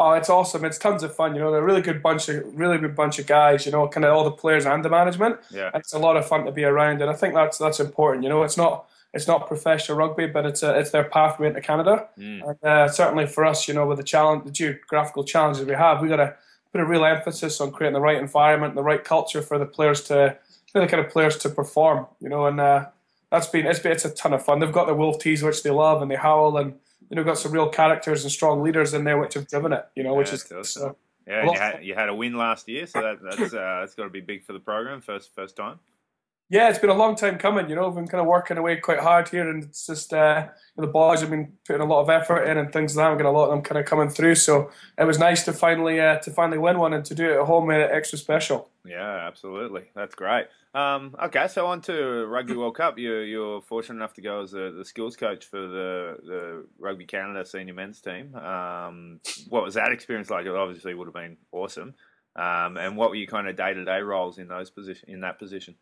Oh, 0.04 0.14
it's 0.14 0.30
awesome! 0.30 0.66
It's 0.66 0.80
tons 0.80 1.04
of 1.04 1.16
fun. 1.16 1.36
You 1.36 1.42
know, 1.42 1.52
they're 1.52 1.62
a 1.62 1.66
really 1.66 1.82
good 1.82 2.02
bunch 2.02 2.28
of 2.30 2.44
really 2.58 2.78
good 2.80 2.96
bunch 2.96 3.20
of 3.20 3.28
guys. 3.28 3.66
You 3.68 3.72
know, 3.72 3.88
kind 3.88 4.04
of 4.04 4.14
all 4.16 4.24
the 4.24 4.32
players 4.32 4.66
and 4.66 4.84
the 4.84 4.90
management. 4.90 5.38
Yeah, 5.52 5.70
it's 5.76 5.94
a 5.94 6.00
lot 6.00 6.18
of 6.18 6.28
fun 6.28 6.46
to 6.46 6.52
be 6.52 6.64
around, 6.64 7.02
and 7.02 7.12
I 7.12 7.14
think 7.14 7.36
that's 7.36 7.58
that's 7.60 7.80
important. 7.80 8.24
You 8.24 8.30
know, 8.30 8.42
it's 8.44 8.58
not 8.58 8.88
it's 9.14 9.28
not 9.28 9.46
professional 9.48 9.98
rugby, 9.98 10.26
but 10.26 10.46
it's 10.46 10.64
a, 10.64 10.78
it's 10.80 10.90
their 10.92 11.04
pathway 11.04 11.48
into 11.50 11.62
Canada, 11.62 12.08
Mm. 12.18 12.48
and 12.50 12.64
uh, 12.64 12.88
certainly 12.88 13.28
for 13.28 13.46
us, 13.46 13.68
you 13.68 13.74
know, 13.76 13.86
with 13.86 13.98
the 14.00 14.04
challenge, 14.04 14.46
the 14.46 14.52
geographical 14.52 15.24
challenges 15.24 15.66
we 15.66 15.74
have, 15.76 16.02
we 16.02 16.08
got 16.08 16.16
to 16.16 16.34
put 16.72 16.82
a 16.82 16.86
real 16.86 17.04
emphasis 17.06 17.60
on 17.62 17.72
creating 17.72 17.94
the 17.94 18.00
right 18.02 18.18
environment, 18.18 18.74
the 18.76 18.82
right 18.84 19.04
culture 19.04 19.42
for 19.42 19.60
the 19.60 19.66
players 19.66 20.02
to, 20.06 20.38
for 20.72 20.80
the 20.82 20.88
kind 20.88 21.04
of 21.06 21.12
players 21.12 21.36
to 21.40 21.50
perform. 21.50 22.08
You 22.22 22.30
know, 22.30 22.46
and 22.48 22.60
uh, 22.60 22.86
that's 23.30 23.48
been 23.48 23.68
it's 23.68 23.80
been 23.80 23.92
it's 23.92 24.06
a 24.06 24.10
ton 24.10 24.34
of 24.34 24.44
fun. 24.44 24.60
They've 24.60 24.72
got 24.72 24.88
the 24.88 24.96
wolf 24.96 25.20
tees 25.20 25.44
which 25.44 25.62
they 25.62 25.70
love, 25.72 26.02
and 26.02 26.10
they 26.10 26.16
howl, 26.16 26.58
and 26.58 26.74
you 27.12 27.18
know, 27.18 27.26
got 27.26 27.38
some 27.38 27.52
real 27.52 27.68
characters 27.68 28.24
and 28.24 28.32
strong 28.32 28.64
leaders 28.64 28.94
in 28.94 29.04
there 29.04 29.20
which 29.20 29.34
have 29.34 29.48
driven 29.48 29.74
it. 29.74 29.86
You 29.96 30.04
know, 30.04 30.16
which 30.16 30.32
is 30.32 30.46
that's 30.46 30.70
so, 30.70 30.96
yeah. 31.28 31.44
You 31.44 31.54
had, 31.54 31.84
you 31.84 31.94
had 31.94 32.10
a 32.10 32.16
win 32.16 32.36
last 32.36 32.70
year, 32.70 32.88
so 32.88 33.02
that, 33.02 33.18
that's 33.22 33.54
uh, 33.54 33.82
that's 33.82 33.94
got 33.94 34.06
to 34.06 34.10
be 34.10 34.22
big 34.22 34.46
for 34.46 34.54
the 34.54 34.60
program. 34.60 35.02
First 35.02 35.36
first 35.36 35.58
time. 35.58 35.80
Yeah, 36.50 36.70
it's 36.70 36.80
been 36.80 36.90
a 36.90 36.96
long 36.96 37.16
time 37.16 37.38
coming. 37.38 37.70
You 37.70 37.76
know, 37.76 37.88
we've 37.88 37.96
been 37.96 38.08
kind 38.08 38.20
of 38.20 38.28
working 38.28 38.58
away 38.58 38.78
quite 38.78 39.00
hard 39.00 39.28
here, 39.28 39.50
and 39.50 39.64
it's 39.64 39.88
just 39.88 40.14
uh, 40.14 40.48
the 40.78 40.88
boys 40.88 41.22
have 41.22 41.30
been 41.30 41.54
putting 41.66 41.82
a 41.82 41.86
lot 41.86 42.02
of 42.02 42.10
effort 42.10 42.44
in 42.44 42.58
and 42.58 42.72
things 42.72 42.96
like 42.96 43.06
that. 43.06 43.10
We've 43.12 43.20
got 43.24 43.30
a 43.30 43.32
lot 43.32 43.46
of 43.46 43.52
them 43.52 43.62
kind 43.62 43.80
of 43.80 43.86
coming 43.86 44.10
through, 44.10 44.36
so 44.36 44.72
it 44.98 45.06
was 45.06 45.20
nice 45.20 45.44
to 45.46 45.54
finally 45.54 46.00
uh, 46.00 46.18
to 46.20 46.32
finally 46.32 46.58
win 46.58 46.80
one 46.80 46.94
and 46.94 47.06
to 47.06 47.16
do 47.16 47.30
it 47.30 47.40
at 47.40 47.46
home 47.46 47.68
made 47.68 47.82
it 47.82 47.92
extra 47.92 48.18
special. 48.18 48.70
Yeah, 48.86 49.28
absolutely. 49.28 49.84
That's 49.96 50.16
great. 50.16 50.48
Um, 50.74 51.16
okay, 51.22 51.48
so 51.48 51.68
on 51.68 51.82
to 51.82 52.26
Rugby 52.28 52.56
World 52.56 52.76
Cup. 52.76 52.98
You, 52.98 53.18
you're 53.20 53.62
fortunate 53.62 53.98
enough 53.98 54.14
to 54.14 54.22
go 54.22 54.42
as 54.42 54.52
the, 54.52 54.74
the 54.78 54.86
skills 54.86 55.18
coach 55.18 55.46
for 55.46 55.60
the, 55.60 56.18
the 56.24 56.66
Rugby 56.80 57.06
Canada 57.06 57.46
senior 57.46 57.74
men's 57.74 58.00
team. 58.00 58.34
Um, 58.36 59.20
what 59.50 59.64
was 59.64 59.74
that 59.74 59.92
experience 59.92 60.30
like? 60.30 60.46
It 60.46 60.56
obviously 60.56 60.94
would 60.94 61.08
have 61.08 61.14
been 61.14 61.38
awesome. 61.52 61.94
Um, 62.36 62.78
and 62.78 62.96
what 62.96 63.10
were 63.10 63.16
your 63.16 63.28
kind 63.28 63.48
of 63.48 63.58
day 63.58 63.74
to 63.74 63.84
day 63.84 64.00
roles 64.00 64.38
in 64.38 64.48
those 64.48 64.70
position 64.70 65.10
in 65.10 65.22
that 65.22 65.38
position? 65.38 65.76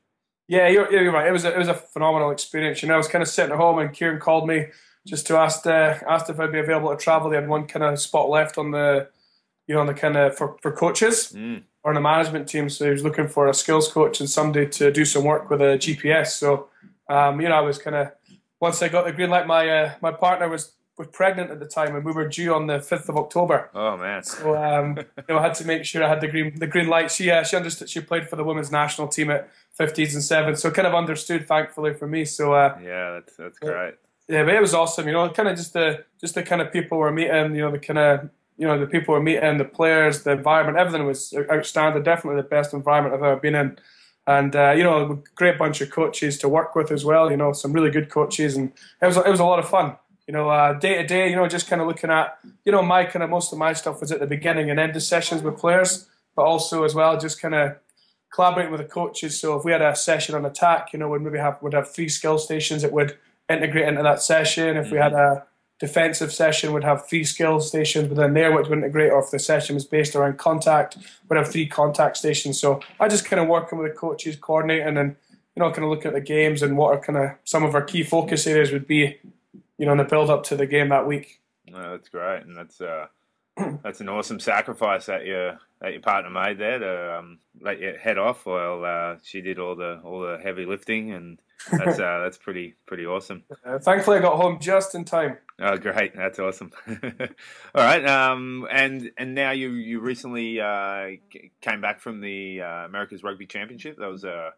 Yeah, 0.48 0.68
you're, 0.68 0.92
you're 0.92 1.12
right. 1.12 1.28
It 1.28 1.32
was 1.32 1.46
a, 1.46 1.54
it 1.54 1.60
was 1.60 1.68
a 1.68 1.76
phenomenal 1.76 2.32
experience. 2.32 2.82
You 2.82 2.88
know, 2.88 2.96
I 2.96 2.98
was 2.98 3.08
kind 3.08 3.22
of 3.22 3.28
sitting 3.28 3.52
at 3.52 3.58
home, 3.60 3.78
and 3.78 3.94
Kieran 3.94 4.20
called 4.20 4.48
me 4.48 4.66
just 5.06 5.28
to 5.28 5.38
ask 5.38 5.68
uh, 5.68 6.00
asked 6.08 6.30
if 6.32 6.40
I'd 6.40 6.52
be 6.52 6.58
available 6.58 6.90
to 6.90 6.98
travel. 6.98 7.30
They 7.30 7.36
had 7.36 7.48
one 7.48 7.68
kind 7.68 7.86
of 7.86 8.00
spot 8.00 8.30
left 8.30 8.58
on 8.58 8.72
the, 8.72 9.10
you 9.70 9.76
know, 9.76 9.82
on 9.82 9.88
the 9.88 9.94
kind 9.94 10.18
of 10.18 10.36
for, 10.36 10.58
for 10.62 10.72
coaches 10.72 11.32
Mm. 11.34 11.62
or 11.84 11.92
in 11.92 11.96
the 11.96 12.02
management 12.02 12.50
team. 12.50 12.70
So 12.70 12.86
he 12.86 12.92
was 12.92 13.04
looking 13.04 13.28
for 13.30 13.48
a 13.48 13.54
skills 13.54 13.88
coach 13.94 14.20
and 14.20 14.28
somebody 14.30 14.68
to 14.80 14.92
do 14.92 15.06
some 15.06 15.24
work 15.24 15.50
with 15.50 15.62
a 15.62 15.78
GPS. 15.78 16.28
So, 16.42 16.68
um, 17.08 17.40
you 17.40 17.48
know, 17.50 17.56
I 17.56 17.62
was 17.62 17.78
kind 17.78 17.96
of 17.96 18.12
once 18.60 18.82
I 18.82 18.90
got 18.90 19.06
the 19.06 19.14
green 19.14 19.30
light, 19.30 19.46
my 19.48 19.64
uh, 19.70 19.94
my 20.02 20.12
partner 20.12 20.50
was 20.50 20.74
was 20.98 21.08
pregnant 21.08 21.50
at 21.50 21.60
the 21.62 21.66
time, 21.66 21.96
and 21.96 22.04
we 22.04 22.12
were 22.12 22.28
due 22.28 22.54
on 22.54 22.68
the 22.68 22.80
fifth 22.82 23.08
of 23.08 23.16
October. 23.16 23.70
Oh 23.74 23.96
man. 23.96 24.22
So 24.24 24.54
um, 24.58 24.98
you 25.18 25.24
know, 25.30 25.38
I 25.40 25.44
had 25.44 25.54
to 25.62 25.66
make 25.66 25.86
sure 25.86 26.04
I 26.04 26.10
had 26.10 26.20
the 26.20 26.28
green 26.28 26.58
the 26.60 26.68
green 26.68 26.88
light. 26.90 27.10
She 27.12 27.30
uh, 27.32 27.44
she 27.44 27.56
understood. 27.56 27.90
She 27.90 28.02
played 28.02 28.28
for 28.30 28.36
the 28.38 28.44
women's 28.44 28.72
national 28.72 29.08
team 29.08 29.30
at 29.32 29.50
fifties 29.78 30.14
and 30.16 30.24
sevens, 30.24 30.62
so 30.62 30.72
kind 30.72 30.88
of 30.88 30.94
understood. 30.96 31.48
Thankfully 31.48 31.94
for 31.94 32.08
me. 32.08 32.26
So 32.26 32.54
uh, 32.54 32.76
Yeah, 32.84 33.12
that's 33.14 33.34
that's 33.38 33.60
great. 33.60 33.94
yeah, 34.28 34.44
but 34.44 34.54
it 34.56 34.62
was 34.62 34.74
awesome. 34.74 35.06
You 35.08 35.14
know, 35.14 35.30
kind 35.30 35.48
of 35.48 35.56
just 35.56 35.72
the 35.74 36.04
just 36.20 36.36
the 36.36 36.44
kind 36.44 36.62
of 36.62 36.74
people 36.74 36.98
we're 36.98 37.12
meeting. 37.12 37.56
You 37.56 37.62
know, 37.62 37.72
the 37.72 37.80
kind 37.80 38.00
of 38.00 38.30
you 38.60 38.68
know 38.68 38.80
the 38.80 38.86
people 38.86 39.16
we're 39.16 39.22
meeting, 39.22 39.58
the 39.58 39.66
players, 39.66 40.24
the 40.24 40.32
environment, 40.32 40.78
everything 40.78 41.08
was 41.08 41.34
outstanding. 41.52 42.04
Definitely 42.04 42.42
the 42.42 42.48
best 42.48 42.74
environment 42.74 43.16
I've 43.16 43.24
ever 43.24 43.40
been 43.40 43.56
in. 43.56 43.80
And 44.28 44.56
uh, 44.56 44.74
you 44.78 44.84
know, 44.84 45.12
a 45.12 45.16
great 45.34 45.58
bunch 45.58 45.82
of 45.82 45.90
coaches 45.90 46.38
to 46.40 46.50
work 46.50 46.76
with 46.76 46.92
as 46.92 47.04
well. 47.04 47.32
You 47.32 47.38
know, 47.38 47.54
some 47.54 47.74
really 47.74 47.90
good 47.90 48.10
coaches, 48.10 48.56
and 48.56 48.72
it 49.02 49.08
was 49.08 49.18
it 49.18 49.28
was 49.28 49.40
a 49.40 49.46
lot 49.46 49.58
of 49.58 49.68
fun 49.68 49.96
you 50.30 50.34
know, 50.34 50.48
uh, 50.48 50.74
day 50.74 50.94
to 51.02 51.08
day, 51.08 51.28
you 51.28 51.36
know, 51.36 51.48
just 51.48 51.68
kind 51.68 51.82
of 51.82 51.88
looking 51.88 52.12
at, 52.12 52.38
you 52.64 52.72
know, 52.72 52.84
my 52.84 53.04
kind 53.04 53.24
of 53.24 53.32
most 53.32 53.52
of 53.52 53.58
my 53.58 53.74
stuff 53.74 54.00
was 54.00 54.12
at 54.12 54.20
the 54.20 54.28
beginning 54.28 54.70
and 54.70 54.80
end 54.80 54.96
of 54.96 55.02
sessions 55.02 55.42
with 55.42 55.58
players, 55.58 56.08
but 56.36 56.44
also 56.44 56.84
as 56.84 56.94
well, 56.94 57.20
just 57.20 57.42
kind 57.42 57.56
of 57.56 57.78
collaborating 58.32 58.72
with 58.72 58.80
the 58.80 58.86
coaches. 58.86 59.40
So 59.40 59.58
if 59.58 59.66
we 59.66 59.72
had 59.72 59.82
a 59.82 59.96
session 59.96 60.36
on 60.36 60.46
attack, 60.46 60.94
you 60.94 61.00
know, 61.00 61.10
we'd 61.10 61.24
maybe 61.24 61.40
have 61.40 61.60
would 61.64 61.74
have 61.74 61.92
three 61.92 62.10
skill 62.10 62.38
stations 62.38 62.84
that 62.84 62.92
would 62.92 63.18
integrate 63.50 63.88
into 63.88 64.04
that 64.04 64.22
session. 64.22 64.78
If 64.78 64.92
we 64.92 65.00
had 65.00 65.14
a 65.14 65.48
defensive 65.80 66.34
session, 66.34 66.74
we'd 66.74 66.84
have 66.84 67.08
three 67.08 67.24
skill 67.24 67.60
stations 67.62 68.10
within 68.10 68.34
there 68.34 68.56
which 68.56 68.68
would 68.68 68.78
integrate. 68.78 69.12
Or 69.12 69.24
if 69.24 69.32
the 69.32 69.40
session 69.40 69.76
was 69.76 69.86
based 69.86 70.16
around 70.16 70.38
contact, 70.38 70.98
we'd 71.30 71.38
have 71.38 71.52
three 71.52 71.68
contact 71.68 72.18
stations. 72.18 72.60
So 72.60 72.82
I 73.00 73.08
just 73.08 73.26
kind 73.26 73.40
of 73.42 73.48
working 73.48 73.80
with 73.80 73.92
the 73.92 73.98
coaches, 73.98 74.36
coordinating, 74.36 74.98
and 74.98 75.16
you 75.56 75.64
know, 75.64 75.72
kind 75.72 75.84
of 75.84 75.90
looking 75.90 76.08
at 76.08 76.14
the 76.14 76.22
games 76.22 76.62
and 76.62 76.78
what 76.78 76.94
are 76.94 77.00
kind 77.00 77.18
of 77.18 77.32
some 77.44 77.64
of 77.64 77.76
our 77.76 77.82
key 77.82 78.04
focus 78.04 78.46
areas 78.46 78.72
would 78.72 78.88
be 78.88 79.20
you 79.80 79.86
know, 79.86 79.94
in 79.94 79.98
the 79.98 80.04
build 80.04 80.30
up 80.30 80.44
to 80.44 80.56
the 80.56 80.68
game 80.68 80.90
that 80.90 81.08
week. 81.08 81.40
No, 81.68 81.92
that's 81.92 82.10
great, 82.10 82.44
and 82.44 82.56
that's 82.56 82.82
uh, 82.82 83.08
that's 83.84 84.02
an 84.02 84.10
awesome 84.10 84.40
sacrifice 84.40 85.08
that 85.08 85.26
your 85.26 85.58
that 85.82 85.94
your 85.94 86.02
partner 86.02 86.30
made 86.30 86.60
there 86.60 86.78
to 86.78 87.18
um, 87.18 87.40
let 87.62 87.80
you 87.80 87.96
head 88.00 88.18
off 88.18 88.46
while 88.46 88.84
uh, 88.84 89.16
she 89.24 89.42
did 89.42 89.58
all 89.58 89.76
the 89.76 90.02
all 90.04 90.20
the 90.20 90.38
heavy 90.44 90.66
lifting, 90.66 91.12
and 91.12 91.42
that's 91.72 92.00
uh, 92.00 92.20
that's 92.24 92.38
pretty 92.38 92.76
pretty 92.86 93.06
awesome. 93.06 93.44
Uh, 93.66 93.80
thankfully, 93.80 94.18
I 94.18 94.22
got 94.22 94.38
home 94.38 94.60
just 94.60 94.96
in 94.96 95.06
time. 95.06 95.38
Oh, 95.60 95.78
great! 95.78 96.16
That's 96.16 96.40
awesome. 96.40 96.72
all 96.88 97.28
right, 97.76 98.06
um, 98.06 98.68
and 98.72 99.12
and 99.18 99.36
now 99.36 99.52
you 99.52 99.72
you 99.72 100.00
recently 100.00 100.60
uh, 100.60 101.08
came 101.62 101.82
back 101.82 102.00
from 102.00 102.22
the 102.22 102.62
uh, 102.62 102.86
America's 102.86 103.24
Rugby 103.24 103.46
Championship. 103.46 103.98
That 103.98 104.10
was 104.10 104.24
a 104.24 104.52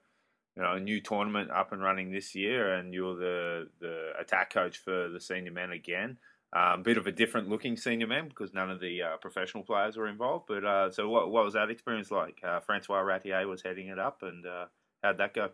you 0.55 0.63
know, 0.63 0.74
a 0.74 0.79
new 0.79 1.00
tournament 1.00 1.50
up 1.51 1.72
and 1.72 1.81
running 1.81 2.12
this 2.12 2.36
year, 2.36 2.75
and 2.75 2.93
you're 2.93 3.15
the 3.15 3.70
the 3.79 4.12
attack 4.20 4.53
coach 4.53 4.77
for 4.77 5.10
the 5.10 5.20
senior 5.20 5.51
men 5.51 5.72
again. 5.72 6.17
A 6.53 6.74
um, 6.74 6.84
bit 6.84 6.98
of 6.98 7.08
a 7.08 7.13
different 7.13 7.48
looking 7.48 7.77
senior 7.77 8.08
men 8.08 8.27
because 8.27 8.53
none 8.53 8.70
of 8.70 8.81
the 8.81 9.01
uh, 9.01 9.17
professional 9.22 9.63
players 9.63 9.96
were 9.96 10.10
involved. 10.10 10.48
But 10.50 10.65
uh, 10.65 10.91
so, 10.91 11.08
what, 11.08 11.31
what 11.31 11.46
was 11.46 11.53
that 11.53 11.70
experience 11.70 12.12
like? 12.12 12.41
Uh, 12.43 12.60
Francois 12.60 13.00
Ratier 13.00 13.48
was 13.48 13.62
heading 13.62 13.88
it 13.88 13.98
up, 13.98 14.22
and 14.22 14.46
uh, 14.46 14.65
how'd 15.01 15.17
that 15.20 15.34
go? 15.34 15.50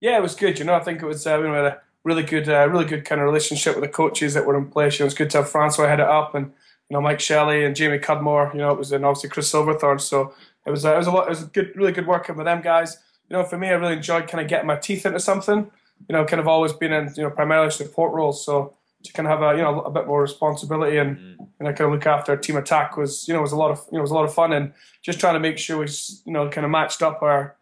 Yeah, 0.00 0.16
it 0.16 0.22
was 0.22 0.34
good. 0.34 0.58
You 0.58 0.64
know, 0.64 0.74
I 0.74 0.80
think 0.80 1.02
it 1.02 1.06
was 1.06 1.26
uh, 1.26 1.38
we 1.40 1.48
had 1.48 1.64
a 1.64 1.80
really 2.04 2.22
good, 2.22 2.48
uh, 2.48 2.68
really 2.68 2.86
good 2.86 3.04
kind 3.04 3.20
of 3.20 3.26
relationship 3.26 3.74
with 3.74 3.84
the 3.84 3.90
coaches 3.90 4.34
that 4.34 4.46
were 4.46 4.56
in 4.56 4.70
place. 4.70 4.98
You 4.98 5.02
know, 5.02 5.06
it 5.06 5.08
was 5.08 5.14
good 5.14 5.30
to 5.30 5.38
have 5.38 5.50
Francois 5.50 5.86
head 5.86 6.00
it 6.00 6.06
up, 6.06 6.34
and 6.34 6.46
you 6.46 6.94
know 6.94 7.00
Mike 7.00 7.20
Shelley 7.20 7.64
and 7.64 7.76
Jamie 7.76 7.98
Cudmore. 7.98 8.50
You 8.52 8.60
know, 8.60 8.70
it 8.70 8.78
was 8.78 8.92
and 8.92 9.04
obviously 9.04 9.30
Chris 9.30 9.50
Silverthorne. 9.50 9.98
So 9.98 10.34
it 10.66 10.70
was 10.70 10.84
it 10.84 10.96
was 10.96 11.06
a 11.06 11.10
lot. 11.10 11.26
It 11.26 11.30
was 11.30 11.44
good, 11.44 11.72
really 11.76 11.92
good 11.92 12.06
working 12.06 12.36
with 12.36 12.46
them 12.46 12.62
guys 12.62 12.98
you 13.30 13.36
know, 13.36 13.44
for 13.44 13.56
me, 13.56 13.68
I 13.68 13.72
really 13.72 13.94
enjoyed 13.94 14.28
kind 14.28 14.42
of 14.42 14.48
getting 14.48 14.66
my 14.66 14.76
teeth 14.76 15.06
into 15.06 15.20
something. 15.20 15.70
You 16.08 16.12
know, 16.12 16.24
kind 16.24 16.40
of 16.40 16.48
always 16.48 16.72
been 16.72 16.92
in, 16.92 17.12
you 17.16 17.22
know, 17.22 17.30
primarily 17.30 17.70
support 17.70 18.12
roles. 18.12 18.44
So 18.44 18.74
to 19.04 19.12
kind 19.12 19.28
of 19.28 19.38
have 19.38 19.54
a, 19.54 19.56
you 19.56 19.62
know, 19.62 19.80
a 19.82 19.90
bit 19.90 20.06
more 20.06 20.20
responsibility 20.20 20.98
and, 20.98 21.16
mm. 21.16 21.48
and 21.58 21.68
I 21.68 21.72
kind 21.72 21.88
of 21.88 21.94
look 21.94 22.06
after 22.06 22.36
team 22.36 22.56
attack 22.56 22.96
was, 22.96 23.26
you 23.28 23.34
know, 23.34 23.40
was 23.40 23.52
a 23.52 23.56
lot 23.56 23.70
of, 23.70 23.86
you 23.90 23.96
know, 23.96 24.02
was 24.02 24.10
a 24.10 24.14
lot 24.14 24.24
of 24.24 24.34
fun 24.34 24.52
and 24.52 24.72
just 25.02 25.20
trying 25.20 25.34
to 25.34 25.40
make 25.40 25.58
sure 25.58 25.78
we, 25.78 25.86
you 26.26 26.32
know, 26.32 26.48
kind 26.50 26.64
of 26.64 26.70
matched 26.70 27.02
up 27.02 27.22
our, 27.22 27.56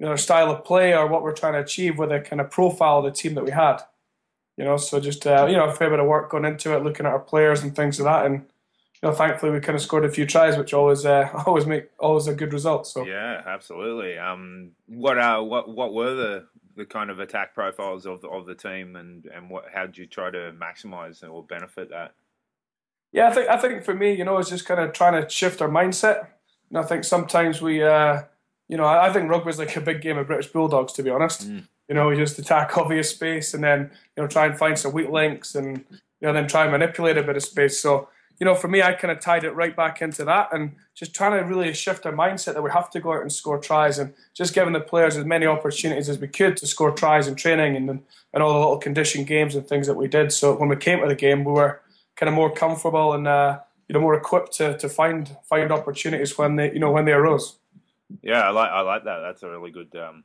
you 0.00 0.06
know, 0.06 0.12
our 0.12 0.16
style 0.16 0.50
of 0.50 0.64
play 0.64 0.94
or 0.94 1.06
what 1.06 1.22
we're 1.22 1.34
trying 1.34 1.52
to 1.52 1.60
achieve 1.60 1.98
with 1.98 2.08
the 2.08 2.20
kind 2.20 2.40
of 2.40 2.50
profile 2.50 2.98
of 2.98 3.04
the 3.04 3.10
team 3.10 3.34
that 3.34 3.44
we 3.44 3.50
had. 3.50 3.82
You 4.56 4.64
know, 4.64 4.78
so 4.78 4.98
just, 4.98 5.26
uh, 5.26 5.46
you 5.48 5.56
know, 5.56 5.68
a 5.68 5.74
fair 5.74 5.90
bit 5.90 6.00
of 6.00 6.06
work 6.06 6.30
going 6.30 6.46
into 6.46 6.74
it, 6.74 6.82
looking 6.82 7.06
at 7.06 7.12
our 7.12 7.20
players 7.20 7.62
and 7.62 7.76
things 7.76 8.00
like 8.00 8.12
that. 8.12 8.26
And, 8.26 8.46
you 9.02 9.08
know, 9.08 9.14
thankfully 9.14 9.52
we 9.52 9.60
kind 9.60 9.76
of 9.76 9.82
scored 9.82 10.06
a 10.06 10.10
few 10.10 10.26
tries, 10.26 10.56
which 10.56 10.72
always 10.72 11.04
uh, 11.04 11.28
always 11.46 11.66
make 11.66 11.90
always 11.98 12.26
a 12.26 12.34
good 12.34 12.52
result. 12.52 12.86
So 12.86 13.04
yeah, 13.04 13.42
absolutely. 13.46 14.18
Um, 14.18 14.72
what 14.86 15.18
uh, 15.18 15.40
what 15.42 15.74
what 15.74 15.94
were 15.94 16.14
the 16.14 16.46
the 16.76 16.84
kind 16.84 17.10
of 17.10 17.18
attack 17.18 17.54
profiles 17.54 18.06
of 18.06 18.20
the, 18.20 18.28
of 18.28 18.44
the 18.44 18.54
team, 18.54 18.96
and 18.96 19.24
and 19.26 19.48
what 19.48 19.66
how 19.72 19.86
did 19.86 19.96
you 19.96 20.06
try 20.06 20.30
to 20.30 20.52
maximize 20.52 21.26
or 21.26 21.42
benefit 21.42 21.88
that? 21.90 22.12
Yeah, 23.12 23.28
I 23.28 23.32
think 23.32 23.48
I 23.48 23.56
think 23.56 23.84
for 23.84 23.94
me, 23.94 24.12
you 24.12 24.24
know, 24.24 24.36
it's 24.36 24.50
just 24.50 24.66
kind 24.66 24.80
of 24.80 24.92
trying 24.92 25.22
to 25.22 25.28
shift 25.30 25.62
our 25.62 25.68
mindset. 25.68 26.26
And 26.68 26.78
I 26.78 26.82
think 26.82 27.04
sometimes 27.04 27.60
we, 27.60 27.82
uh, 27.82 28.22
you 28.70 28.76
know, 28.76 28.84
I, 28.84 29.08
I 29.08 29.12
think 29.12 29.28
rugby 29.28 29.50
is 29.50 29.58
like 29.58 29.74
a 29.76 29.80
big 29.80 30.00
game 30.00 30.16
of 30.16 30.28
British 30.28 30.52
Bulldogs, 30.52 30.92
to 30.94 31.02
be 31.02 31.10
honest. 31.10 31.48
Mm. 31.48 31.66
You 31.88 31.96
know, 31.96 32.08
we 32.08 32.16
just 32.16 32.38
attack 32.38 32.78
obvious 32.78 33.10
space 33.10 33.52
and 33.52 33.64
then 33.64 33.90
you 34.16 34.22
know 34.22 34.28
try 34.28 34.46
and 34.46 34.56
find 34.56 34.78
some 34.78 34.92
weak 34.92 35.10
links 35.10 35.56
and 35.56 35.84
you 35.90 36.26
know 36.26 36.32
then 36.32 36.46
try 36.46 36.62
and 36.62 36.70
manipulate 36.70 37.18
a 37.18 37.22
bit 37.22 37.36
of 37.36 37.42
space. 37.42 37.80
So 37.80 38.08
you 38.38 38.46
know, 38.46 38.54
for 38.54 38.68
me, 38.68 38.80
I 38.80 38.94
kind 38.94 39.10
of 39.10 39.20
tied 39.20 39.44
it 39.44 39.50
right 39.50 39.76
back 39.76 40.00
into 40.00 40.24
that 40.24 40.48
and 40.52 40.76
just 40.94 41.14
trying 41.14 41.38
to 41.38 41.46
really 41.46 41.74
shift 41.74 42.06
our 42.06 42.12
mindset 42.12 42.54
that 42.54 42.62
we 42.62 42.70
have 42.70 42.88
to 42.90 43.00
go 43.00 43.12
out 43.12 43.20
and 43.20 43.30
score 43.30 43.58
tries 43.58 43.98
and 43.98 44.14
just 44.34 44.54
giving 44.54 44.72
the 44.72 44.80
players 44.80 45.16
as 45.16 45.26
many 45.26 45.44
opportunities 45.44 46.08
as 46.08 46.18
we 46.18 46.26
could 46.26 46.56
to 46.56 46.66
score 46.66 46.90
tries 46.90 47.26
in 47.26 47.34
training 47.34 47.76
and 47.76 47.90
and 48.32 48.42
all 48.42 48.52
the 48.52 48.58
little 48.58 48.78
condition 48.78 49.24
games 49.24 49.56
and 49.56 49.66
things 49.66 49.88
that 49.88 49.94
we 49.94 50.06
did. 50.06 50.30
So 50.30 50.56
when 50.56 50.68
we 50.68 50.76
came 50.76 51.00
to 51.00 51.08
the 51.08 51.16
game, 51.16 51.44
we 51.44 51.52
were 51.52 51.82
kind 52.14 52.28
of 52.28 52.34
more 52.34 52.52
comfortable 52.52 53.14
and 53.14 53.26
uh, 53.26 53.58
you 53.88 53.94
know 53.94 54.00
more 54.00 54.14
equipped 54.14 54.52
to, 54.58 54.78
to 54.78 54.88
find 54.88 55.36
find 55.42 55.72
opportunities 55.72 56.38
when 56.38 56.54
they 56.54 56.72
you 56.72 56.78
know 56.78 56.92
when 56.92 57.04
they 57.04 57.12
arose. 57.12 57.56
Yeah, 58.22 58.40
I 58.40 58.50
like 58.50 58.70
I 58.70 58.80
like 58.80 59.04
that. 59.04 59.20
That's 59.20 59.42
a 59.42 59.50
really 59.50 59.70
good 59.70 59.94
um, 59.96 60.24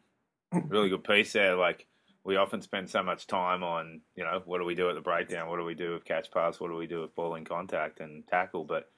really 0.67 0.89
good 0.89 1.03
piece 1.03 1.33
there. 1.33 1.55
Like 1.55 1.87
we 2.23 2.37
often 2.37 2.61
spend 2.61 2.89
so 2.89 3.03
much 3.03 3.27
time 3.27 3.63
on, 3.63 4.01
you 4.15 4.23
know, 4.23 4.41
what 4.45 4.57
do 4.57 4.65
we 4.65 4.75
do 4.75 4.89
at 4.89 4.95
the 4.95 5.01
breakdown? 5.01 5.47
What 5.47 5.57
do 5.57 5.63
we 5.63 5.75
do 5.75 5.93
with 5.93 6.05
catch 6.05 6.31
pass? 6.31 6.59
What 6.59 6.69
do 6.69 6.75
we 6.75 6.87
do 6.87 7.01
with 7.01 7.15
ball 7.15 7.35
in 7.35 7.45
contact 7.45 7.99
and 7.99 8.27
tackle? 8.27 8.63
But 8.63 8.89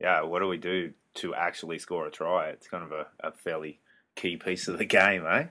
yeah, 0.00 0.22
what 0.22 0.40
do 0.40 0.48
we 0.48 0.58
do 0.58 0.92
to 1.14 1.34
actually 1.34 1.78
score 1.78 2.06
a 2.06 2.10
try? 2.10 2.48
It's 2.48 2.68
kind 2.68 2.84
of 2.84 2.92
a, 2.92 3.06
a 3.20 3.32
fairly 3.32 3.80
key 4.16 4.36
piece 4.36 4.68
of 4.68 4.78
the 4.78 4.84
game, 4.84 5.24
eh? 5.26 5.46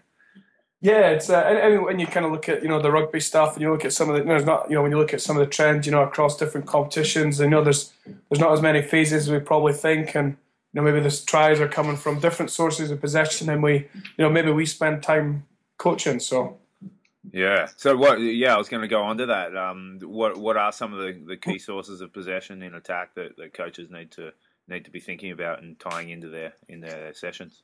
Yeah, 0.79 1.11
it's 1.11 1.29
uh, 1.29 1.39
and, 1.47 1.57
and 1.57 1.85
when 1.85 1.97
you 1.97 2.05
kind 2.05 2.25
of 2.25 2.33
look 2.33 2.49
at 2.49 2.61
you 2.61 2.67
know 2.67 2.81
the 2.81 2.91
rugby 2.91 3.21
stuff, 3.21 3.53
and 3.53 3.61
you 3.61 3.71
look 3.71 3.85
at 3.85 3.93
some 3.93 4.09
of 4.09 4.15
the 4.15 4.21
you 4.21 4.25
know, 4.25 4.33
there's 4.33 4.45
not 4.45 4.69
you 4.69 4.75
know 4.75 4.81
when 4.81 4.91
you 4.91 4.97
look 4.97 5.13
at 5.13 5.21
some 5.21 5.37
of 5.37 5.39
the 5.39 5.49
trends 5.49 5.85
you 5.85 5.93
know 5.93 6.03
across 6.03 6.35
different 6.35 6.67
competitions, 6.67 7.39
you 7.39 7.49
know 7.49 7.63
there's 7.63 7.93
there's 8.05 8.41
not 8.41 8.51
as 8.51 8.61
many 8.61 8.81
phases 8.81 9.23
as 9.23 9.31
we 9.31 9.39
probably 9.39 9.71
think, 9.71 10.13
and 10.13 10.35
you 10.73 10.81
know 10.81 10.83
maybe 10.83 10.99
the 10.99 11.23
tries 11.25 11.59
are 11.59 11.67
coming 11.67 11.95
from 11.95 12.19
different 12.19 12.51
sources 12.51 12.91
of 12.91 12.99
possession, 12.99 13.49
and 13.49 13.61
we 13.61 13.73
you 13.73 14.19
know 14.19 14.29
maybe 14.29 14.51
we 14.51 14.65
spend 14.65 15.03
time 15.03 15.45
coaching. 15.77 16.19
So 16.19 16.57
yeah. 17.31 17.67
So 17.77 17.95
what? 17.95 18.19
Yeah, 18.19 18.55
I 18.55 18.57
was 18.57 18.69
going 18.69 18.81
to 18.81 18.87
go 18.87 19.01
on 19.01 19.17
to 19.17 19.27
that. 19.27 19.55
Um, 19.55 19.99
what 20.03 20.37
What 20.37 20.57
are 20.57 20.71
some 20.71 20.93
of 20.93 20.99
the, 20.99 21.19
the 21.25 21.37
key 21.37 21.57
sources 21.57 22.01
of 22.01 22.11
possession 22.11 22.61
in 22.61 22.73
attack 22.73 23.15
that, 23.15 23.37
that 23.37 23.53
coaches 23.53 23.89
need 23.89 24.11
to 24.11 24.31
need 24.67 24.85
to 24.85 24.91
be 24.91 24.99
thinking 24.99 25.31
about 25.31 25.61
and 25.61 25.79
tying 25.79 26.09
into 26.09 26.29
their 26.29 26.53
in 26.67 26.81
their 26.81 27.13
sessions? 27.13 27.63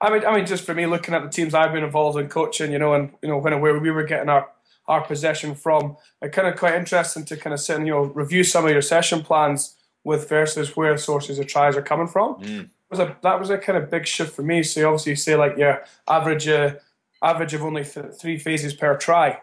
I 0.00 0.10
mean, 0.10 0.24
I 0.26 0.34
mean, 0.34 0.46
just 0.46 0.64
for 0.64 0.74
me, 0.74 0.86
looking 0.86 1.14
at 1.14 1.22
the 1.22 1.30
teams 1.30 1.54
I've 1.54 1.72
been 1.72 1.84
involved 1.84 2.18
in 2.18 2.28
coaching, 2.28 2.72
you 2.72 2.78
know, 2.78 2.94
and 2.94 3.12
you 3.22 3.28
know, 3.28 3.38
when 3.38 3.58
where 3.60 3.78
we 3.78 3.90
were 3.90 4.04
getting 4.04 4.28
our 4.28 4.50
our 4.88 5.02
possession 5.02 5.54
from, 5.54 5.96
it 6.22 6.32
kind 6.32 6.48
of 6.48 6.56
quite 6.56 6.74
interesting 6.74 7.24
to 7.26 7.36
kind 7.36 7.52
of 7.52 7.60
sit 7.60 7.76
and 7.76 7.86
you 7.86 7.92
know 7.92 8.02
review 8.02 8.44
some 8.44 8.64
of 8.64 8.70
your 8.70 8.82
session 8.82 9.22
plans 9.22 9.75
with 10.06 10.28
versus 10.28 10.68
where 10.76 10.96
sources 10.96 11.38
of 11.38 11.46
tries 11.46 11.76
are 11.76 11.82
coming 11.82 12.08
from. 12.08 12.40
Mm. 12.40 12.70
Was 12.90 13.00
a 13.00 13.16
that 13.22 13.38
was 13.40 13.50
a 13.50 13.58
kind 13.58 13.76
of 13.76 13.90
big 13.90 14.06
shift 14.06 14.32
for 14.34 14.42
me. 14.42 14.62
So 14.62 14.86
obviously, 14.86 15.12
you 15.12 15.16
say 15.16 15.36
like 15.36 15.58
your 15.58 15.84
average. 16.08 16.48
Uh, 16.48 16.76
average 17.22 17.54
of 17.54 17.62
only 17.62 17.82
th- 17.82 18.12
three 18.20 18.38
phases 18.38 18.74
per 18.74 18.94
try. 18.94 19.40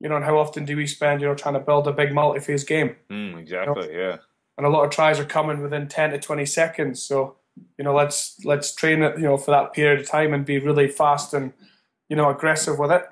You 0.00 0.08
know, 0.08 0.16
and 0.16 0.24
how 0.24 0.38
often 0.38 0.64
do 0.64 0.76
we 0.76 0.86
spend, 0.86 1.20
you 1.20 1.26
know, 1.26 1.34
trying 1.34 1.54
to 1.54 1.60
build 1.60 1.88
a 1.88 1.92
big 1.92 2.14
multi-phase 2.14 2.62
game? 2.62 2.94
Mm, 3.10 3.38
exactly. 3.40 3.86
You 3.86 3.92
know? 3.92 3.98
Yeah. 3.98 4.16
And 4.56 4.66
a 4.66 4.70
lot 4.70 4.84
of 4.84 4.90
tries 4.90 5.18
are 5.18 5.24
coming 5.24 5.60
within 5.60 5.88
ten 5.88 6.10
to 6.10 6.18
twenty 6.18 6.46
seconds. 6.46 7.02
So, 7.02 7.36
you 7.76 7.84
know, 7.84 7.92
let's 7.92 8.38
let's 8.44 8.72
train 8.72 9.02
it, 9.02 9.18
you 9.18 9.24
know, 9.24 9.36
for 9.36 9.50
that 9.50 9.72
period 9.72 10.00
of 10.00 10.08
time 10.08 10.32
and 10.32 10.46
be 10.46 10.60
really 10.60 10.88
fast 10.88 11.34
and, 11.34 11.52
you 12.08 12.16
know, 12.16 12.30
aggressive 12.30 12.78
with 12.78 12.92
it. 12.92 13.04